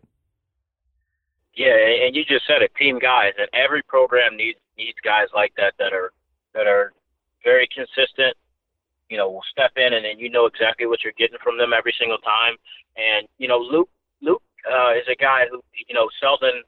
Yeah, 1.56 1.76
and 2.06 2.16
you 2.16 2.26
just 2.26 2.46
said 2.46 2.62
it, 2.62 2.72
team 2.76 3.00
guys, 3.00 3.34
and 3.38 3.48
every 3.54 3.82
program 3.84 4.36
needs 4.36 4.60
needs 4.78 4.98
guys 5.04 5.28
like 5.34 5.54
that 5.58 5.74
that 5.80 5.94
are 5.94 6.12
that 6.54 6.68
are 6.68 6.94
very 7.44 7.68
consistent. 7.74 8.36
You 9.10 9.18
know, 9.18 9.30
will 9.30 9.44
step 9.52 9.72
in 9.76 9.94
and 9.94 10.04
then 10.04 10.18
you 10.18 10.30
know 10.30 10.48
exactly 10.48 10.88
what 10.88 11.04
you're 11.04 11.14
getting 11.18 11.38
from 11.44 11.58
them 11.58 11.72
every 11.72 11.94
single 12.00 12.18
time. 12.18 12.56
And 12.98 13.28
you 13.38 13.48
know, 13.48 13.60
Luke 13.60 13.90
Luke 13.90 13.90
uh, 14.66 14.92
is 14.98 15.08
a 15.10 15.16
guy 15.16 15.46
who 15.50 15.62
you 15.88 15.96
know 15.96 16.10
Selden 16.20 16.64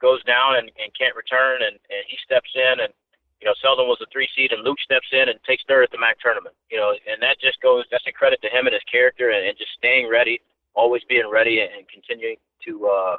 goes 0.00 0.22
down 0.24 0.56
and, 0.56 0.70
and 0.76 0.90
can't 0.98 1.16
return, 1.16 1.62
and, 1.62 1.76
and 1.90 2.02
he 2.08 2.16
steps 2.24 2.50
in, 2.54 2.84
and 2.84 2.92
you 3.40 3.46
know 3.46 3.54
Selden 3.60 3.86
was 3.86 4.00
a 4.02 4.08
three 4.12 4.28
seed, 4.34 4.52
and 4.52 4.62
Luke 4.62 4.80
steps 4.80 5.08
in 5.12 5.28
and 5.28 5.38
takes 5.44 5.64
third 5.66 5.84
at 5.84 5.92
the 5.92 5.98
MAC 5.98 6.18
tournament. 6.20 6.54
You 6.70 6.78
know, 6.78 6.92
and 6.92 7.20
that 7.22 7.40
just 7.40 7.60
goes 7.60 7.84
that's 7.90 8.06
a 8.06 8.12
credit 8.12 8.40
to 8.42 8.50
him 8.50 8.66
and 8.66 8.74
his 8.74 8.84
character, 8.90 9.30
and, 9.30 9.46
and 9.46 9.56
just 9.58 9.74
staying 9.78 10.08
ready, 10.08 10.40
always 10.74 11.02
being 11.08 11.28
ready, 11.30 11.60
and 11.60 11.86
continuing 11.88 12.36
to 12.66 12.72
uh, 12.86 13.16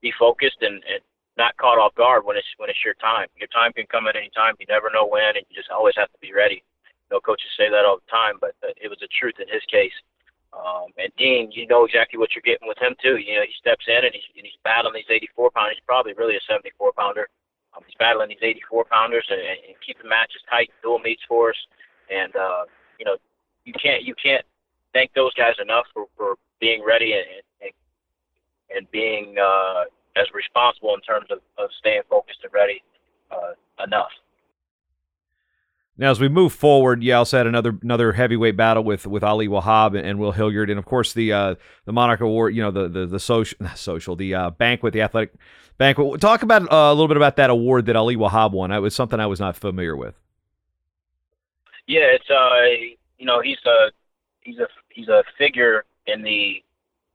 be 0.00 0.12
focused 0.18 0.62
and, 0.62 0.82
and 0.86 1.02
not 1.36 1.56
caught 1.56 1.78
off 1.78 1.94
guard 1.94 2.26
when 2.26 2.36
it's 2.36 2.50
when 2.58 2.68
it's 2.68 2.82
your 2.84 2.98
time. 2.98 3.30
Your 3.38 3.48
time 3.54 3.72
can 3.72 3.86
come 3.86 4.10
at 4.10 4.18
any 4.18 4.30
time. 4.34 4.58
You 4.58 4.66
never 4.68 4.90
know 4.90 5.06
when, 5.06 5.38
and 5.38 5.46
you 5.48 5.54
just 5.54 5.70
always 5.70 5.94
have 5.96 6.10
to 6.10 6.20
be 6.20 6.34
ready. 6.34 6.60
You 7.08 7.16
know, 7.16 7.20
coaches 7.22 7.48
say 7.56 7.70
that 7.70 7.86
all 7.86 8.02
the 8.02 8.10
time, 8.10 8.36
but 8.42 8.58
uh, 8.60 8.74
it 8.76 8.90
was 8.90 8.98
the 9.00 9.08
truth 9.14 9.38
in 9.38 9.48
his 9.48 9.62
case. 9.70 9.94
Um, 10.52 10.90
and 10.96 11.12
Dean, 11.18 11.50
you 11.52 11.66
know 11.66 11.84
exactly 11.84 12.18
what 12.18 12.32
you're 12.34 12.46
getting 12.46 12.68
with 12.68 12.78
him 12.78 12.96
too. 13.02 13.16
You 13.16 13.36
know, 13.36 13.46
he 13.46 13.52
steps 13.60 13.84
in 13.86 14.04
and 14.04 14.14
he's 14.14 14.24
and 14.36 14.44
he's 14.44 14.58
battling 14.64 14.94
these 14.96 15.10
84 15.10 15.50
pounders. 15.52 15.76
He's 15.76 15.86
probably 15.86 16.14
really 16.14 16.36
a 16.36 16.44
74 16.48 16.92
pounder. 16.92 17.28
Um, 17.76 17.84
he's 17.86 17.98
battling 17.98 18.28
these 18.28 18.42
84 18.42 18.86
pounders 18.90 19.26
and, 19.28 19.40
and 19.40 19.76
keeping 19.84 20.08
matches 20.08 20.40
tight, 20.48 20.70
dual 20.82 20.98
meets 20.98 21.22
for 21.28 21.50
us. 21.50 21.60
And 22.10 22.34
uh, 22.34 22.64
you 22.98 23.04
know, 23.04 23.16
you 23.64 23.74
can't 23.76 24.02
you 24.02 24.14
can't 24.16 24.44
thank 24.94 25.12
those 25.14 25.34
guys 25.34 25.54
enough 25.60 25.84
for, 25.92 26.06
for 26.16 26.36
being 26.60 26.82
ready 26.84 27.12
and 27.12 27.44
and, 27.60 27.72
and 28.74 28.90
being 28.90 29.36
uh, 29.36 29.84
as 30.16 30.26
responsible 30.32 30.94
in 30.94 31.00
terms 31.02 31.26
of, 31.30 31.38
of 31.58 31.70
staying 31.78 32.02
focused 32.08 32.40
and 32.42 32.52
ready 32.52 32.82
uh, 33.30 33.52
enough. 33.84 34.10
Now, 36.00 36.12
as 36.12 36.20
we 36.20 36.28
move 36.28 36.52
forward, 36.52 37.02
you 37.02 37.12
also 37.12 37.38
had 37.38 37.48
another 37.48 37.76
another 37.82 38.12
heavyweight 38.12 38.56
battle 38.56 38.84
with 38.84 39.04
with 39.04 39.24
Ali 39.24 39.48
Wahab 39.48 39.98
and, 39.98 40.06
and 40.06 40.20
Will 40.20 40.30
Hilliard, 40.30 40.70
and 40.70 40.78
of 40.78 40.84
course 40.84 41.12
the 41.12 41.32
uh, 41.32 41.54
the 41.86 41.92
Monarch 41.92 42.20
Award. 42.20 42.54
You 42.54 42.62
know 42.62 42.70
the 42.70 42.88
the 42.88 43.06
the 43.06 43.18
social 43.18 43.58
social 43.74 44.14
the 44.14 44.32
uh, 44.32 44.50
banquet, 44.50 44.92
the 44.92 45.02
athletic 45.02 45.34
banquet. 45.76 46.20
Talk 46.20 46.42
about 46.42 46.62
uh, 46.72 46.76
a 46.76 46.94
little 46.94 47.08
bit 47.08 47.16
about 47.16 47.34
that 47.36 47.50
award 47.50 47.86
that 47.86 47.96
Ali 47.96 48.16
Wahab 48.16 48.52
won. 48.52 48.70
It 48.70 48.78
was 48.78 48.94
something 48.94 49.18
I 49.18 49.26
was 49.26 49.40
not 49.40 49.56
familiar 49.56 49.96
with. 49.96 50.14
Yeah, 51.88 52.14
it's 52.14 52.30
uh 52.30 52.94
you 53.18 53.26
know 53.26 53.40
he's 53.40 53.58
a 53.66 53.90
he's 54.42 54.58
a 54.58 54.68
he's 54.90 55.08
a 55.08 55.24
figure 55.36 55.84
in 56.06 56.22
the 56.22 56.62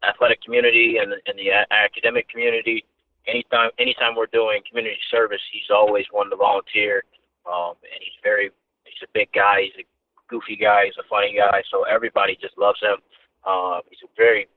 athletic 0.05 0.41
community 0.41 0.97
and 0.97 1.13
in 1.25 1.37
the 1.37 1.51
academic 1.71 2.27
community. 2.27 2.83
Anytime 3.27 3.69
anytime 3.79 4.15
we're 4.17 4.25
doing 4.25 4.61
community 4.67 4.99
service, 5.09 5.39
he's 5.53 5.71
always 5.73 6.05
one 6.11 6.29
to 6.31 6.35
volunteer, 6.35 7.05
um, 7.45 7.75
and 7.83 8.01
he's 8.01 8.19
very 8.21 8.51
he's 8.93 9.07
a 9.07 9.11
big 9.13 9.29
guy. 9.33 9.63
He's 9.63 9.85
a 9.85 9.87
goofy 10.29 10.55
guy. 10.55 10.85
He's 10.85 10.97
a 10.97 11.07
funny 11.09 11.35
guy. 11.35 11.63
So 11.71 11.83
everybody 11.83 12.37
just 12.39 12.57
loves 12.57 12.79
him. 12.81 12.97
Um, 13.45 13.81
he's 13.89 13.99
very, 14.15 14.47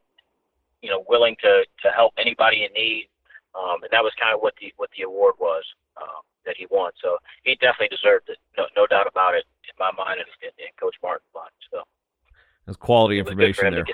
you 0.82 0.90
know, 0.90 1.04
willing 1.08 1.36
to 1.42 1.64
to 1.82 1.88
help 1.90 2.12
anybody 2.18 2.64
in 2.64 2.72
need. 2.72 3.08
Um, 3.56 3.82
and 3.82 3.90
that 3.90 4.02
was 4.02 4.12
kind 4.20 4.34
of 4.34 4.40
what 4.40 4.54
the 4.60 4.72
what 4.76 4.90
the 4.96 5.02
award 5.04 5.34
was 5.40 5.64
um, 6.00 6.22
that 6.44 6.56
he 6.56 6.66
won. 6.70 6.92
So 7.02 7.16
he 7.42 7.54
definitely 7.56 7.96
deserved 7.96 8.28
it. 8.28 8.38
No, 8.56 8.66
no 8.76 8.86
doubt 8.86 9.06
about 9.08 9.34
it 9.34 9.44
in 9.64 9.74
my 9.78 9.90
mind 9.96 10.20
and, 10.20 10.28
and 10.42 10.76
Coach 10.78 10.96
Martin's 11.02 11.28
mind. 11.34 11.50
So 11.70 11.82
that's 12.66 12.76
quality 12.76 13.18
information 13.18 13.72
there. 13.72 13.84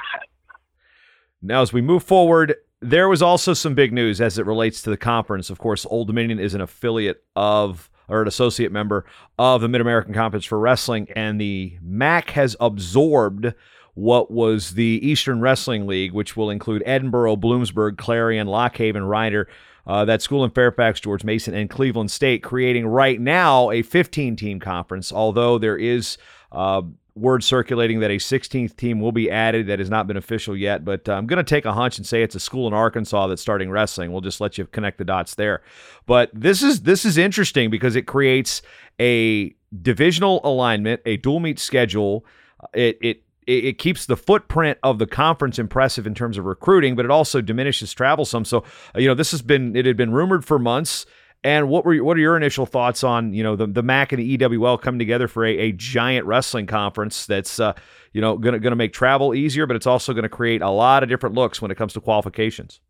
Now, 1.44 1.62
as 1.62 1.72
we 1.72 1.80
move 1.80 2.04
forward, 2.04 2.54
there 2.80 3.08
was 3.08 3.20
also 3.20 3.52
some 3.52 3.74
big 3.74 3.92
news 3.92 4.20
as 4.20 4.38
it 4.38 4.46
relates 4.46 4.82
to 4.82 4.90
the 4.90 4.96
conference. 4.96 5.50
Of 5.50 5.58
course, 5.58 5.86
Old 5.88 6.06
Dominion 6.06 6.38
is 6.38 6.54
an 6.54 6.60
affiliate 6.60 7.24
of 7.34 7.90
or 8.12 8.22
an 8.22 8.28
associate 8.28 8.70
member 8.70 9.04
of 9.38 9.62
the 9.62 9.68
Mid 9.68 9.80
American 9.80 10.12
Conference 10.12 10.44
for 10.44 10.58
Wrestling, 10.58 11.08
and 11.16 11.40
the 11.40 11.78
MAC 11.82 12.30
has 12.30 12.54
absorbed 12.60 13.54
what 13.94 14.30
was 14.30 14.72
the 14.72 15.00
Eastern 15.02 15.40
Wrestling 15.40 15.86
League, 15.86 16.12
which 16.12 16.36
will 16.36 16.50
include 16.50 16.82
Edinboro, 16.86 17.38
Bloomsburg, 17.38 17.96
Clarion, 17.98 18.46
Lock 18.46 18.76
Haven, 18.76 19.04
Rider, 19.04 19.48
uh, 19.86 20.04
that 20.04 20.22
school 20.22 20.44
in 20.44 20.50
Fairfax, 20.50 21.00
George 21.00 21.24
Mason, 21.24 21.54
and 21.54 21.68
Cleveland 21.68 22.10
State, 22.10 22.42
creating 22.42 22.86
right 22.86 23.20
now 23.20 23.70
a 23.70 23.82
15 23.82 24.36
team 24.36 24.60
conference, 24.60 25.12
although 25.12 25.58
there 25.58 25.76
is. 25.76 26.18
Uh, 26.52 26.82
word 27.14 27.44
circulating 27.44 28.00
that 28.00 28.10
a 28.10 28.16
16th 28.16 28.76
team 28.76 29.00
will 29.00 29.12
be 29.12 29.30
added 29.30 29.66
that 29.66 29.78
has 29.78 29.90
not 29.90 30.06
been 30.06 30.16
official 30.16 30.56
yet, 30.56 30.84
but 30.84 31.08
uh, 31.08 31.12
I'm 31.12 31.26
going 31.26 31.44
to 31.44 31.48
take 31.48 31.64
a 31.64 31.72
hunch 31.72 31.98
and 31.98 32.06
say 32.06 32.22
it's 32.22 32.34
a 32.34 32.40
school 32.40 32.66
in 32.66 32.72
Arkansas 32.72 33.26
that's 33.26 33.42
starting 33.42 33.70
wrestling. 33.70 34.12
We'll 34.12 34.22
just 34.22 34.40
let 34.40 34.56
you 34.56 34.66
connect 34.66 34.98
the 34.98 35.04
dots 35.04 35.34
there. 35.34 35.62
But 36.06 36.30
this 36.32 36.62
is 36.62 36.82
this 36.82 37.04
is 37.04 37.18
interesting 37.18 37.70
because 37.70 37.96
it 37.96 38.06
creates 38.06 38.62
a 39.00 39.54
divisional 39.80 40.40
alignment, 40.44 41.02
a 41.04 41.16
dual 41.18 41.40
meet 41.40 41.58
schedule. 41.58 42.24
It 42.72 42.98
it 43.02 43.22
it 43.46 43.78
keeps 43.78 44.06
the 44.06 44.16
footprint 44.16 44.78
of 44.82 44.98
the 44.98 45.06
conference 45.06 45.58
impressive 45.58 46.06
in 46.06 46.14
terms 46.14 46.38
of 46.38 46.44
recruiting, 46.44 46.94
but 46.94 47.04
it 47.04 47.10
also 47.10 47.40
diminishes 47.40 47.92
travel 47.92 48.24
some. 48.24 48.44
So, 48.44 48.62
you 48.94 49.08
know, 49.08 49.14
this 49.14 49.32
has 49.32 49.42
been 49.42 49.74
it 49.74 49.84
had 49.84 49.96
been 49.96 50.12
rumored 50.12 50.44
for 50.44 50.58
months. 50.58 51.06
And 51.44 51.68
what 51.68 51.84
were 51.84 51.96
what 52.04 52.16
are 52.16 52.20
your 52.20 52.36
initial 52.36 52.66
thoughts 52.66 53.02
on 53.02 53.34
you 53.34 53.42
know 53.42 53.56
the 53.56 53.66
the 53.66 53.82
MAC 53.82 54.12
and 54.12 54.20
the 54.20 54.38
EWL 54.38 54.80
coming 54.80 55.00
together 55.00 55.26
for 55.26 55.44
a, 55.44 55.58
a 55.58 55.72
giant 55.72 56.24
wrestling 56.24 56.66
conference 56.66 57.26
that's 57.26 57.58
uh, 57.58 57.72
you 58.12 58.20
know 58.20 58.38
going 58.38 58.52
to 58.52 58.60
going 58.60 58.70
to 58.70 58.76
make 58.76 58.92
travel 58.92 59.34
easier, 59.34 59.66
but 59.66 59.74
it's 59.74 59.86
also 59.86 60.12
going 60.12 60.22
to 60.22 60.28
create 60.28 60.62
a 60.62 60.70
lot 60.70 61.02
of 61.02 61.08
different 61.08 61.34
looks 61.34 61.60
when 61.60 61.70
it 61.70 61.76
comes 61.76 61.94
to 61.94 62.00
qualifications. 62.00 62.80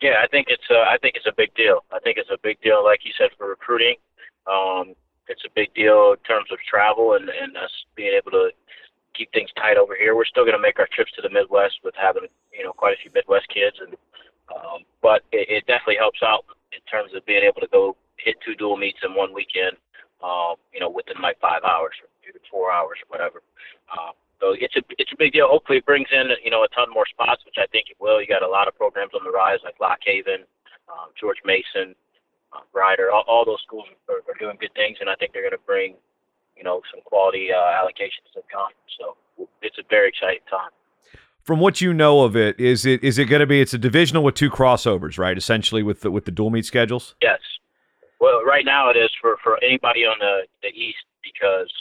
Yeah, 0.00 0.20
I 0.22 0.28
think 0.28 0.48
it's 0.50 0.70
uh, 0.70 0.86
I 0.88 0.98
think 1.02 1.16
it's 1.16 1.26
a 1.26 1.34
big 1.36 1.54
deal. 1.54 1.84
I 1.90 1.98
think 1.98 2.18
it's 2.18 2.30
a 2.30 2.38
big 2.42 2.60
deal, 2.60 2.84
like 2.84 3.00
you 3.04 3.12
said, 3.18 3.30
for 3.36 3.48
recruiting. 3.48 3.96
Um, 4.46 4.94
it's 5.28 5.42
a 5.44 5.50
big 5.54 5.74
deal 5.74 6.12
in 6.12 6.22
terms 6.22 6.52
of 6.52 6.58
travel 6.68 7.14
and, 7.14 7.28
and 7.28 7.56
us 7.56 7.72
being 7.96 8.12
able 8.14 8.30
to 8.32 8.50
keep 9.14 9.32
things 9.32 9.50
tight 9.56 9.76
over 9.76 9.96
here. 9.96 10.14
We're 10.14 10.26
still 10.26 10.44
going 10.44 10.54
to 10.54 10.62
make 10.62 10.78
our 10.78 10.88
trips 10.92 11.12
to 11.16 11.22
the 11.22 11.30
Midwest 11.30 11.80
with 11.82 11.94
having 11.96 12.28
you 12.52 12.62
know 12.62 12.72
quite 12.72 12.94
a 12.94 13.00
few 13.00 13.10
Midwest 13.14 13.48
kids, 13.48 13.76
and 13.80 13.96
um, 14.54 14.86
but 15.02 15.22
it, 15.32 15.48
it 15.48 15.66
definitely 15.66 15.98
helps 15.98 16.22
out 16.22 16.44
in 16.72 16.82
terms 16.90 17.12
of 17.14 17.24
being 17.26 17.42
able 17.42 17.60
to 17.60 17.70
go 17.70 17.96
hit 18.16 18.36
two 18.44 18.54
dual 18.54 18.76
meets 18.76 18.98
in 19.02 19.14
one 19.14 19.32
weekend, 19.34 19.76
um, 20.22 20.56
you 20.72 20.80
know, 20.80 20.90
within 20.90 21.20
like 21.22 21.38
five 21.40 21.62
hours 21.64 21.94
or 22.02 22.08
four 22.50 22.70
hours 22.72 22.98
or 23.02 23.08
whatever. 23.10 23.42
Um, 23.90 24.14
so 24.40 24.52
it's 24.52 24.76
a 24.76 24.82
it's 24.98 25.12
a 25.12 25.18
big 25.18 25.32
deal. 25.32 25.48
Hopefully, 25.48 25.78
it 25.78 25.86
brings 25.86 26.08
in 26.12 26.28
you 26.44 26.50
know 26.50 26.64
a 26.64 26.68
ton 26.76 26.92
more 26.92 27.08
spots, 27.08 27.42
which 27.44 27.56
I 27.58 27.66
think 27.72 27.88
it 27.88 27.96
will. 27.98 28.20
You 28.20 28.28
got 28.28 28.42
a 28.42 28.48
lot 28.48 28.68
of 28.68 28.76
programs 28.76 29.14
on 29.14 29.24
the 29.24 29.32
rise 29.32 29.60
like 29.64 29.80
Lock 29.80 29.98
Haven, 30.04 30.44
um, 30.92 31.08
George 31.18 31.40
Mason, 31.44 31.96
uh, 32.52 32.60
Rider. 32.74 33.10
All, 33.10 33.24
all 33.26 33.44
those 33.44 33.62
schools 33.64 33.88
are, 34.08 34.20
are 34.28 34.38
doing 34.38 34.60
good 34.60 34.74
things, 34.76 34.98
and 35.00 35.08
I 35.08 35.16
think 35.16 35.32
they're 35.32 35.46
going 35.46 35.56
to 35.56 35.66
bring 35.66 35.96
you 36.52 36.64
know 36.64 36.82
some 36.92 37.00
quality 37.04 37.48
uh, 37.48 37.80
allocations 37.80 38.28
to 38.36 38.44
the 38.44 38.50
conference. 38.52 38.92
So 39.00 39.16
it's 39.62 39.78
a 39.78 39.86
very 39.88 40.12
exciting 40.12 40.44
time 40.50 40.74
from 41.46 41.60
what 41.60 41.80
you 41.80 41.94
know 41.94 42.22
of 42.22 42.34
it, 42.34 42.58
is 42.58 42.84
it 42.84 43.04
is 43.04 43.18
it 43.18 43.26
going 43.26 43.40
to 43.40 43.46
be? 43.46 43.60
It's 43.60 43.72
a 43.72 43.78
divisional 43.78 44.24
with 44.24 44.34
two 44.34 44.50
crossovers, 44.50 45.16
right? 45.16 45.38
Essentially, 45.38 45.82
with 45.82 46.00
the 46.00 46.10
with 46.10 46.24
the 46.24 46.32
dual 46.32 46.50
meet 46.50 46.66
schedules. 46.66 47.14
Yes. 47.22 47.38
Well, 48.20 48.44
right 48.44 48.64
now 48.64 48.90
it 48.90 48.96
is 48.96 49.10
for 49.20 49.36
for 49.44 49.62
anybody 49.62 50.00
on 50.00 50.18
the 50.18 50.40
the 50.62 50.68
east 50.68 51.06
because 51.22 51.72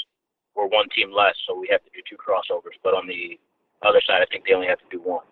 we're 0.56 0.68
one 0.68 0.86
team 0.96 1.12
less, 1.12 1.34
so 1.48 1.60
we 1.60 1.68
have 1.72 1.84
to 1.84 1.90
do 1.96 2.02
two 2.08 2.16
crossovers. 2.16 2.78
But 2.84 2.94
on 2.94 3.08
the 3.08 3.40
other 3.82 4.02
side, 4.06 4.22
I 4.22 4.26
think 4.32 4.46
they 4.48 4.54
only 4.54 4.68
have 4.68 4.78
to 4.78 4.86
do 4.92 5.02
one. 5.02 5.26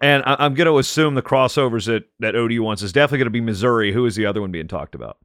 And 0.00 0.22
I'm 0.26 0.54
going 0.54 0.66
to 0.66 0.78
assume 0.78 1.14
the 1.14 1.22
crossovers 1.22 1.86
that 1.86 2.04
that 2.20 2.34
ODU 2.34 2.62
wants 2.62 2.82
is 2.82 2.92
definitely 2.92 3.18
going 3.18 3.26
to 3.26 3.30
be 3.30 3.40
Missouri. 3.42 3.92
Who 3.92 4.06
is 4.06 4.16
the 4.16 4.24
other 4.24 4.40
one 4.40 4.50
being 4.50 4.68
talked 4.68 4.94
about? 4.94 5.18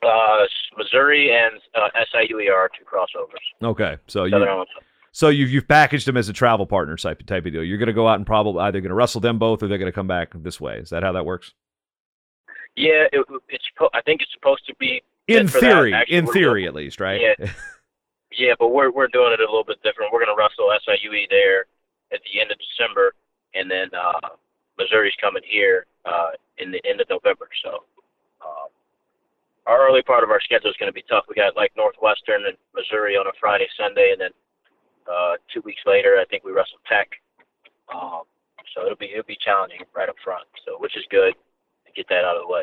Uh, 0.00 0.46
Missouri 0.76 1.32
and 1.32 1.60
uh, 1.74 1.88
SIUE 2.14 2.52
are 2.54 2.70
two 2.78 2.84
crossovers. 2.84 3.66
Okay, 3.66 3.96
so 4.06 4.24
you, 4.24 4.64
so 5.12 5.28
you've 5.28 5.50
you've 5.50 5.68
packaged 5.68 6.06
them 6.06 6.16
as 6.16 6.28
a 6.28 6.32
travel 6.32 6.66
partner 6.66 6.96
type 6.96 7.24
type 7.26 7.46
of 7.46 7.52
deal. 7.52 7.64
You're 7.64 7.78
going 7.78 7.88
to 7.88 7.92
go 7.92 8.08
out 8.08 8.16
and 8.16 8.26
probably 8.26 8.60
either 8.62 8.80
going 8.80 8.90
to 8.90 8.94
wrestle 8.94 9.20
them 9.20 9.38
both, 9.38 9.62
or 9.62 9.68
they're 9.68 9.78
going 9.78 9.90
to 9.90 9.94
come 9.94 10.06
back 10.06 10.32
this 10.34 10.60
way. 10.60 10.78
Is 10.78 10.90
that 10.90 11.02
how 11.02 11.12
that 11.12 11.24
works? 11.26 11.52
Yeah, 12.76 13.06
it, 13.12 13.26
it's. 13.48 13.64
I 13.94 14.02
think 14.02 14.22
it's 14.22 14.32
supposed 14.32 14.66
to 14.66 14.74
be 14.76 15.02
in 15.26 15.48
theory. 15.48 15.94
Actually, 15.94 16.16
in 16.16 16.26
theory, 16.26 16.66
at 16.66 16.74
least, 16.74 17.00
right? 17.00 17.20
Yeah, 17.20 17.50
yeah, 18.38 18.52
but 18.58 18.68
we're 18.68 18.92
we're 18.92 19.08
doing 19.08 19.32
it 19.32 19.40
a 19.40 19.44
little 19.44 19.64
bit 19.64 19.82
different. 19.82 20.12
We're 20.12 20.24
going 20.24 20.36
to 20.36 20.40
wrestle 20.40 20.70
SIUE 20.86 21.28
there 21.30 21.66
at 22.12 22.20
the 22.22 22.40
end 22.40 22.50
of 22.50 22.58
December, 22.58 23.14
and 23.54 23.70
then 23.70 23.88
uh, 23.92 24.28
Missouri's 24.78 25.16
coming 25.20 25.42
here 25.44 25.86
uh, 26.04 26.30
in 26.58 26.70
the 26.70 26.80
end 26.88 27.00
of 27.00 27.08
November. 27.08 27.48
So. 27.62 27.84
Uh, 28.40 28.70
our 29.66 29.86
early 29.86 30.00
part 30.00 30.24
of 30.24 30.30
our 30.30 30.40
schedule 30.40 30.70
is 30.70 30.76
going 30.80 30.88
to 30.88 30.96
be 30.96 31.04
tough. 31.10 31.24
We 31.28 31.34
got 31.34 31.54
like 31.54 31.72
Northwestern 31.76 32.46
and 32.46 32.56
Missouri 32.74 33.16
on 33.20 33.26
a 33.26 33.36
Friday, 33.38 33.68
Sunday, 33.76 34.16
and 34.16 34.20
then 34.20 34.30
uh, 35.10 35.34
two 35.52 35.62
weeks 35.64 35.80
later, 35.86 36.16
I 36.20 36.24
think 36.26 36.44
we 36.44 36.52
wrestled 36.52 36.80
Tech. 36.88 37.08
Um, 37.92 38.22
so 38.74 38.84
it'll 38.84 38.96
be 38.96 39.10
it'll 39.12 39.24
be 39.24 39.38
challenging 39.42 39.80
right 39.94 40.08
up 40.08 40.16
front. 40.22 40.44
So 40.66 40.76
which 40.78 40.96
is 40.96 41.04
good 41.10 41.34
to 41.86 41.92
get 41.96 42.08
that 42.08 42.24
out 42.24 42.36
of 42.36 42.42
the 42.46 42.52
way. 42.52 42.62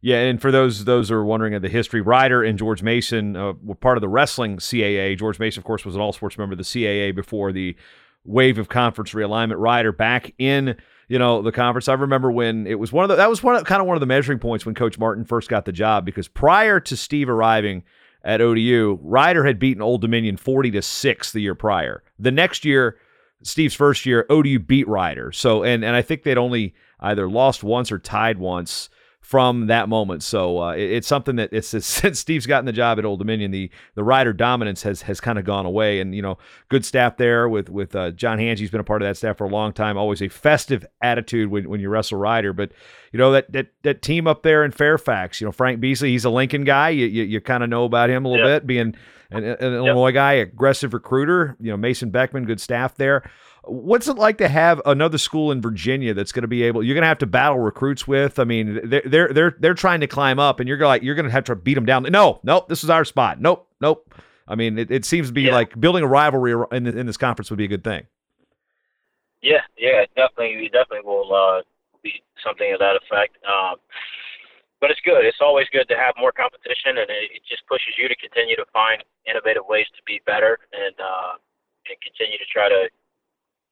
Yeah, 0.00 0.18
and 0.18 0.40
for 0.40 0.52
those 0.52 0.84
those 0.84 1.08
who 1.08 1.16
are 1.16 1.24
wondering 1.24 1.54
of 1.54 1.62
the 1.62 1.68
history, 1.68 2.00
Rider 2.00 2.42
and 2.42 2.58
George 2.58 2.82
Mason 2.82 3.36
uh, 3.36 3.54
were 3.62 3.74
part 3.74 3.96
of 3.96 4.02
the 4.02 4.08
wrestling 4.08 4.58
CAA. 4.58 5.18
George 5.18 5.38
Mason, 5.38 5.60
of 5.60 5.64
course, 5.64 5.84
was 5.84 5.94
an 5.94 6.00
all 6.00 6.12
sports 6.12 6.38
member 6.38 6.52
of 6.52 6.58
the 6.58 6.64
CAA 6.64 7.14
before 7.14 7.52
the 7.52 7.76
wave 8.24 8.58
of 8.58 8.68
conference 8.68 9.12
realignment. 9.12 9.58
Rider 9.58 9.92
back 9.92 10.32
in 10.38 10.76
you 11.08 11.18
know 11.18 11.42
the 11.42 11.52
conference. 11.52 11.88
I 11.88 11.94
remember 11.94 12.30
when 12.30 12.66
it 12.66 12.78
was 12.78 12.92
one 12.92 13.04
of 13.04 13.08
the 13.08 13.16
that 13.16 13.30
was 13.30 13.42
one 13.42 13.56
of, 13.56 13.64
kind 13.64 13.80
of 13.80 13.86
one 13.86 13.96
of 13.96 14.00
the 14.00 14.06
measuring 14.06 14.38
points 14.38 14.66
when 14.66 14.74
Coach 14.74 14.98
Martin 14.98 15.24
first 15.24 15.48
got 15.48 15.64
the 15.64 15.72
job 15.72 16.04
because 16.04 16.28
prior 16.28 16.78
to 16.80 16.96
Steve 16.96 17.28
arriving 17.28 17.82
at 18.26 18.40
ODU, 18.40 18.98
Rider 19.02 19.44
had 19.44 19.58
beaten 19.58 19.80
Old 19.80 20.00
Dominion 20.02 20.36
40 20.36 20.72
to 20.72 20.82
6 20.82 21.32
the 21.32 21.40
year 21.40 21.54
prior. 21.54 22.02
The 22.18 22.32
next 22.32 22.64
year, 22.64 22.98
Steve's 23.42 23.74
first 23.74 24.04
year, 24.04 24.26
ODU 24.28 24.58
beat 24.58 24.88
Rider. 24.88 25.30
So 25.30 25.62
and 25.62 25.84
and 25.84 25.94
I 25.94 26.02
think 26.02 26.24
they'd 26.24 26.36
only 26.36 26.74
either 27.00 27.28
lost 27.28 27.62
once 27.62 27.92
or 27.92 27.98
tied 27.98 28.38
once 28.38 28.90
from 29.26 29.66
that 29.66 29.88
moment. 29.88 30.22
So 30.22 30.62
uh, 30.62 30.74
it, 30.74 30.88
it's 30.88 31.08
something 31.08 31.34
that 31.34 31.52
it's, 31.52 31.74
it's, 31.74 31.84
since 31.86 32.20
Steve's 32.20 32.46
gotten 32.46 32.64
the 32.64 32.72
job 32.72 33.00
at 33.00 33.04
Old 33.04 33.18
Dominion, 33.18 33.50
the 33.50 33.68
the 33.96 34.04
Rider 34.04 34.32
dominance 34.32 34.84
has 34.84 35.02
has 35.02 35.20
kind 35.20 35.36
of 35.36 35.44
gone 35.44 35.66
away. 35.66 35.98
And 35.98 36.14
you 36.14 36.22
know, 36.22 36.38
good 36.68 36.84
staff 36.84 37.16
there 37.16 37.48
with 37.48 37.68
with 37.68 37.96
uh, 37.96 38.12
John 38.12 38.38
Hangey's 38.38 38.70
been 38.70 38.80
a 38.80 38.84
part 38.84 39.02
of 39.02 39.08
that 39.08 39.16
staff 39.16 39.38
for 39.38 39.44
a 39.44 39.50
long 39.50 39.72
time. 39.72 39.98
Always 39.98 40.22
a 40.22 40.28
festive 40.28 40.86
attitude 41.02 41.50
when, 41.50 41.68
when 41.68 41.80
you 41.80 41.88
wrestle 41.88 42.18
Rider. 42.18 42.52
But 42.52 42.70
you 43.10 43.18
know 43.18 43.32
that 43.32 43.50
that 43.52 43.72
that 43.82 44.00
team 44.00 44.28
up 44.28 44.44
there 44.44 44.64
in 44.64 44.70
Fairfax, 44.70 45.40
you 45.40 45.44
know 45.44 45.52
Frank 45.52 45.80
Beasley, 45.80 46.12
he's 46.12 46.24
a 46.24 46.30
Lincoln 46.30 46.62
guy. 46.62 46.90
You 46.90 47.06
you, 47.06 47.24
you 47.24 47.40
kind 47.40 47.64
of 47.64 47.68
know 47.68 47.84
about 47.84 48.10
him 48.10 48.26
a 48.26 48.28
little 48.28 48.46
bit, 48.46 48.64
being 48.64 48.94
an, 49.32 49.42
an 49.42 49.74
Illinois 49.74 50.12
guy, 50.12 50.34
aggressive 50.34 50.94
recruiter. 50.94 51.56
You 51.58 51.72
know 51.72 51.76
Mason 51.76 52.10
Beckman, 52.10 52.44
good 52.44 52.60
staff 52.60 52.94
there. 52.94 53.28
What's 53.66 54.06
it 54.08 54.16
like 54.16 54.38
to 54.38 54.48
have 54.48 54.80
another 54.86 55.18
school 55.18 55.50
in 55.50 55.60
Virginia 55.60 56.14
that's 56.14 56.32
going 56.32 56.42
to 56.42 56.48
be 56.48 56.62
able? 56.62 56.82
You're 56.82 56.94
going 56.94 57.02
to 57.02 57.08
have 57.08 57.18
to 57.18 57.26
battle 57.26 57.58
recruits 57.58 58.06
with. 58.06 58.38
I 58.38 58.44
mean, 58.44 58.80
they're 58.84 59.02
they're 59.04 59.32
they're 59.32 59.56
they're 59.58 59.74
trying 59.74 60.00
to 60.00 60.06
climb 60.06 60.38
up, 60.38 60.60
and 60.60 60.68
you're 60.68 60.78
like 60.78 61.02
you're 61.02 61.14
going 61.14 61.26
to 61.26 61.32
have 61.32 61.44
to 61.44 61.56
beat 61.56 61.74
them 61.74 61.84
down. 61.84 62.04
No, 62.04 62.40
nope, 62.44 62.68
this 62.68 62.84
is 62.84 62.90
our 62.90 63.04
spot. 63.04 63.40
Nope, 63.40 63.68
nope. 63.80 64.14
I 64.48 64.54
mean, 64.54 64.78
it, 64.78 64.90
it 64.90 65.04
seems 65.04 65.28
to 65.28 65.32
be 65.32 65.42
yeah. 65.42 65.54
like 65.54 65.78
building 65.78 66.04
a 66.04 66.06
rivalry 66.06 66.54
in, 66.70 66.86
in 66.86 67.06
this 67.06 67.16
conference 67.16 67.50
would 67.50 67.58
be 67.58 67.64
a 67.64 67.68
good 67.68 67.82
thing. 67.82 68.06
Yeah, 69.42 69.62
yeah, 69.76 70.06
definitely, 70.14 70.70
definitely 70.72 71.04
will 71.04 71.34
uh, 71.34 71.62
be 72.02 72.22
something 72.42 72.72
of 72.72 72.78
that 72.78 72.96
effect. 72.96 73.36
Um, 73.46 73.76
but 74.80 74.90
it's 74.90 75.00
good. 75.04 75.24
It's 75.24 75.40
always 75.40 75.66
good 75.72 75.88
to 75.88 75.96
have 75.96 76.14
more 76.18 76.32
competition, 76.32 76.98
and 76.98 77.08
it, 77.10 77.30
it 77.34 77.42
just 77.48 77.66
pushes 77.66 77.98
you 77.98 78.08
to 78.08 78.16
continue 78.16 78.56
to 78.56 78.64
find 78.72 79.02
innovative 79.26 79.66
ways 79.66 79.86
to 79.96 80.02
be 80.06 80.20
better 80.26 80.58
and 80.72 80.94
uh, 81.00 81.34
and 81.88 81.96
continue 82.02 82.38
to 82.38 82.48
try 82.50 82.68
to 82.68 82.90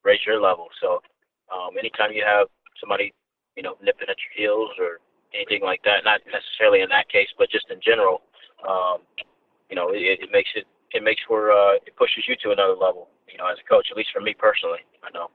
raise 0.05 0.21
your 0.27 0.41
level. 0.41 0.69
So 0.81 1.01
um, 1.53 1.77
anytime 1.79 2.13
you 2.13 2.25
have 2.25 2.49
somebody, 2.81 3.13
you 3.57 3.63
know, 3.63 3.77
nipping 3.83 4.09
at 4.09 4.17
your 4.21 4.35
heels 4.37 4.71
or 4.79 5.01
anything 5.35 5.63
like 5.63 5.83
that, 5.85 6.05
not 6.05 6.21
necessarily 6.31 6.83
in 6.83 6.89
that 6.91 7.09
case, 7.09 7.29
but 7.39 7.51
just 7.51 7.67
in 7.71 7.81
general, 7.85 8.23
um, 8.69 8.99
you 9.71 9.77
know, 9.77 9.91
it, 9.91 10.21
it 10.21 10.31
makes 10.33 10.51
it 10.55 10.67
it 10.93 11.03
makes 11.03 11.23
for 11.27 11.51
uh, 11.51 11.75
it 11.87 11.97
pushes 11.97 12.25
you 12.29 12.37
to 12.45 12.53
another 12.53 12.75
level. 12.75 13.09
You 13.31 13.39
know, 13.39 13.47
as 13.51 13.59
a 13.59 13.69
coach, 13.69 13.89
at 13.91 13.97
least 13.97 14.11
for 14.15 14.21
me 14.21 14.35
personally, 14.39 14.79
I 15.03 15.11
know. 15.13 15.29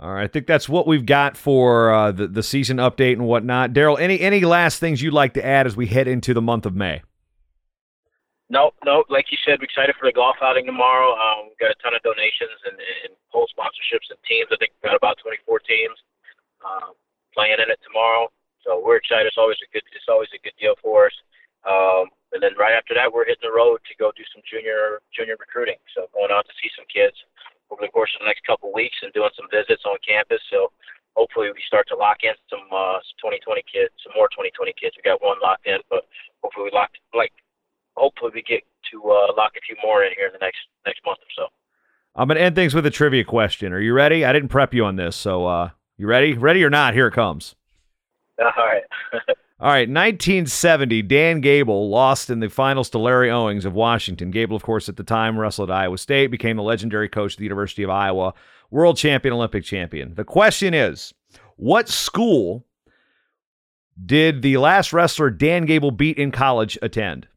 All 0.00 0.12
right, 0.12 0.24
I 0.24 0.26
think 0.26 0.46
that's 0.46 0.68
what 0.68 0.86
we've 0.86 1.04
got 1.04 1.36
for 1.36 1.92
uh, 1.92 2.12
the 2.12 2.28
the 2.28 2.42
season 2.42 2.78
update 2.78 3.14
and 3.14 3.26
whatnot. 3.26 3.72
Daryl, 3.72 4.00
any 4.00 4.20
any 4.20 4.40
last 4.40 4.78
things 4.78 5.02
you'd 5.02 5.12
like 5.12 5.34
to 5.34 5.44
add 5.44 5.66
as 5.66 5.76
we 5.76 5.86
head 5.86 6.08
into 6.08 6.32
the 6.32 6.40
month 6.40 6.64
of 6.64 6.74
May? 6.74 7.02
No, 8.52 8.76
no. 8.84 9.00
Like 9.08 9.32
you 9.32 9.40
said, 9.40 9.64
we're 9.64 9.72
excited 9.72 9.96
for 9.96 10.04
the 10.04 10.12
golf 10.12 10.36
outing 10.44 10.68
tomorrow. 10.68 11.16
Um, 11.16 11.48
we've 11.48 11.56
got 11.56 11.72
a 11.72 11.78
ton 11.80 11.96
of 11.96 12.04
donations 12.04 12.52
and, 12.68 12.76
and 12.76 13.16
whole 13.32 13.48
sponsorships 13.48 14.12
and 14.12 14.20
teams. 14.28 14.52
I 14.52 14.60
think 14.60 14.76
we've 14.76 14.92
got 14.92 15.00
about 15.00 15.16
24 15.24 15.64
teams 15.64 15.96
uh, 16.60 16.92
playing 17.32 17.56
in 17.64 17.72
it 17.72 17.80
tomorrow. 17.80 18.28
So 18.60 18.76
we're 18.76 19.00
excited. 19.00 19.24
It's 19.24 19.40
always 19.40 19.56
a 19.64 19.68
good. 19.72 19.88
It's 19.96 20.12
always 20.12 20.28
a 20.36 20.40
good 20.44 20.52
deal 20.60 20.76
for 20.84 21.08
us. 21.08 21.16
Um, 21.64 22.12
and 22.36 22.44
then 22.44 22.52
right 22.60 22.76
after 22.76 22.92
that, 22.92 23.08
we're 23.08 23.24
hitting 23.24 23.40
the 23.40 23.56
road 23.56 23.80
to 23.88 23.96
go 23.96 24.12
do 24.12 24.22
some 24.36 24.44
junior 24.44 25.00
junior 25.16 25.40
recruiting. 25.40 25.80
So 25.96 26.12
going 26.12 26.28
out 26.28 26.44
to 26.44 26.54
see 26.60 26.68
some 26.76 26.84
kids 26.92 27.16
over 27.72 27.80
the 27.80 27.88
course 27.88 28.12
of 28.14 28.20
the 28.20 28.28
next 28.28 28.44
couple 28.44 28.68
of 28.68 28.76
weeks 28.76 29.00
and 29.00 29.08
doing 29.16 29.32
some 29.32 29.48
visits 29.48 29.88
on 29.88 29.96
campus. 30.04 30.44
So 30.52 30.76
hopefully 31.16 31.48
we 31.48 31.64
start 31.64 31.88
to 31.88 31.96
lock 31.96 32.20
in 32.20 32.36
some 32.52 32.68
uh, 32.68 33.00
some 33.16 33.32
2020 33.32 33.64
kids, 33.64 33.96
some 34.04 34.12
more 34.12 34.28
2020 34.28 34.76
kids. 34.76 34.92
We 35.00 35.08
got 35.08 35.24
one 35.24 35.40
locked 35.40 35.64
in, 35.64 35.80
but 35.88 36.04
hopefully 36.44 36.68
we 36.68 36.76
lock 36.76 36.92
like 37.16 37.32
hopefully 37.96 38.32
we 38.34 38.42
get 38.42 38.62
to 38.92 39.02
uh, 39.02 39.32
lock 39.36 39.52
a 39.56 39.60
few 39.66 39.76
more 39.84 40.04
in 40.04 40.12
here 40.16 40.26
in 40.26 40.32
the 40.32 40.38
next 40.38 40.58
next 40.86 41.00
month 41.04 41.18
or 41.18 41.32
so. 41.36 41.46
I'm 42.14 42.28
gonna 42.28 42.40
end 42.40 42.54
things 42.54 42.74
with 42.74 42.86
a 42.86 42.90
trivia 42.90 43.24
question. 43.24 43.72
Are 43.72 43.80
you 43.80 43.94
ready? 43.94 44.24
I 44.24 44.32
didn't 44.32 44.48
prep 44.48 44.74
you 44.74 44.84
on 44.84 44.96
this, 44.96 45.16
so 45.16 45.46
uh, 45.46 45.70
you 45.96 46.06
ready? 46.06 46.34
Ready 46.34 46.62
or 46.64 46.70
not? 46.70 46.94
Here 46.94 47.06
it 47.06 47.12
comes. 47.12 47.54
All 48.38 48.50
right. 48.56 48.82
All 49.62 49.68
right, 49.68 49.88
1970, 49.88 51.02
Dan 51.02 51.40
Gable 51.40 51.88
lost 51.88 52.30
in 52.30 52.40
the 52.40 52.50
finals 52.50 52.90
to 52.90 52.98
Larry 52.98 53.30
Owings 53.30 53.64
of 53.64 53.74
Washington. 53.74 54.32
Gable, 54.32 54.56
of 54.56 54.64
course, 54.64 54.88
at 54.88 54.96
the 54.96 55.04
time 55.04 55.38
wrestled 55.38 55.70
at 55.70 55.76
Iowa 55.76 55.98
State, 55.98 56.32
became 56.32 56.56
the 56.56 56.64
legendary 56.64 57.08
coach 57.08 57.34
at 57.34 57.38
the 57.38 57.44
University 57.44 57.84
of 57.84 57.90
Iowa, 57.90 58.34
world 58.72 58.96
champion, 58.96 59.32
Olympic 59.32 59.62
champion. 59.62 60.16
The 60.16 60.24
question 60.24 60.74
is, 60.74 61.14
what 61.54 61.88
school 61.88 62.66
did 64.04 64.42
the 64.42 64.56
last 64.56 64.92
wrestler 64.92 65.30
Dan 65.30 65.64
Gable 65.64 65.92
beat 65.92 66.18
in 66.18 66.32
college 66.32 66.76
attend? 66.82 67.28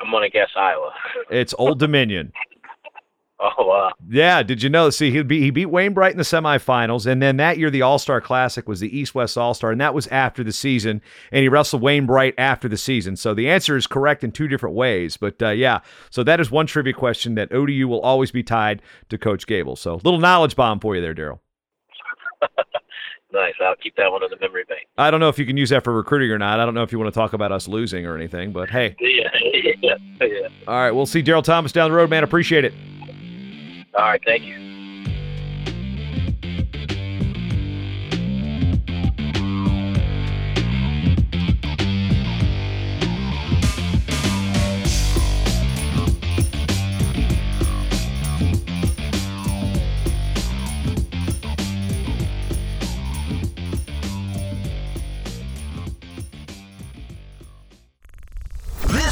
I'm 0.00 0.10
gonna 0.10 0.30
guess 0.30 0.50
Iowa. 0.56 0.92
it's 1.30 1.54
Old 1.58 1.78
Dominion. 1.78 2.32
Oh 3.40 3.66
wow! 3.66 3.92
Yeah, 4.08 4.42
did 4.42 4.64
you 4.64 4.68
know? 4.68 4.90
See, 4.90 5.12
he 5.12 5.22
beat 5.22 5.40
he 5.40 5.50
beat 5.50 5.66
Wayne 5.66 5.94
Bright 5.94 6.10
in 6.10 6.18
the 6.18 6.24
semifinals, 6.24 7.06
and 7.06 7.22
then 7.22 7.36
that 7.36 7.56
year 7.56 7.70
the 7.70 7.82
All 7.82 8.00
Star 8.00 8.20
Classic 8.20 8.66
was 8.66 8.80
the 8.80 8.98
East 8.98 9.14
West 9.14 9.38
All 9.38 9.54
Star, 9.54 9.70
and 9.70 9.80
that 9.80 9.94
was 9.94 10.08
after 10.08 10.42
the 10.42 10.50
season. 10.50 11.00
And 11.30 11.42
he 11.42 11.48
wrestled 11.48 11.80
Wayne 11.80 12.04
Bright 12.04 12.34
after 12.36 12.68
the 12.68 12.76
season. 12.76 13.14
So 13.14 13.34
the 13.34 13.48
answer 13.48 13.76
is 13.76 13.86
correct 13.86 14.24
in 14.24 14.32
two 14.32 14.48
different 14.48 14.74
ways. 14.74 15.16
But 15.16 15.40
uh, 15.40 15.50
yeah, 15.50 15.82
so 16.10 16.24
that 16.24 16.40
is 16.40 16.50
one 16.50 16.66
trivia 16.66 16.94
question 16.94 17.36
that 17.36 17.52
ODU 17.52 17.86
will 17.86 18.00
always 18.00 18.32
be 18.32 18.42
tied 18.42 18.82
to 19.08 19.16
Coach 19.16 19.46
Gable. 19.46 19.76
So 19.76 20.00
little 20.02 20.18
knowledge 20.18 20.56
bomb 20.56 20.80
for 20.80 20.96
you 20.96 21.00
there, 21.00 21.14
Daryl. 21.14 21.38
Nice. 23.32 23.54
I'll 23.60 23.76
keep 23.76 23.94
that 23.96 24.10
one 24.10 24.22
in 24.24 24.30
the 24.30 24.38
memory 24.40 24.64
bank. 24.68 24.86
I 24.96 25.10
don't 25.10 25.20
know 25.20 25.28
if 25.28 25.38
you 25.38 25.44
can 25.44 25.56
use 25.56 25.70
that 25.70 25.84
for 25.84 25.92
recruiting 25.92 26.30
or 26.30 26.38
not. 26.38 26.60
I 26.60 26.64
don't 26.64 26.74
know 26.74 26.82
if 26.82 26.92
you 26.92 26.98
want 26.98 27.12
to 27.12 27.18
talk 27.18 27.34
about 27.34 27.52
us 27.52 27.68
losing 27.68 28.06
or 28.06 28.16
anything, 28.16 28.52
but 28.52 28.70
hey. 28.70 28.96
Yeah. 29.00 29.28
yeah. 29.82 29.94
yeah. 30.20 30.48
All 30.66 30.74
right. 30.74 30.90
We'll 30.90 31.06
see 31.06 31.22
Daryl 31.22 31.42
Thomas 31.42 31.72
down 31.72 31.90
the 31.90 31.96
road, 31.96 32.10
man. 32.10 32.24
Appreciate 32.24 32.64
it. 32.64 32.72
All 33.94 34.04
right. 34.04 34.20
Thank 34.24 34.44
you. 34.44 34.67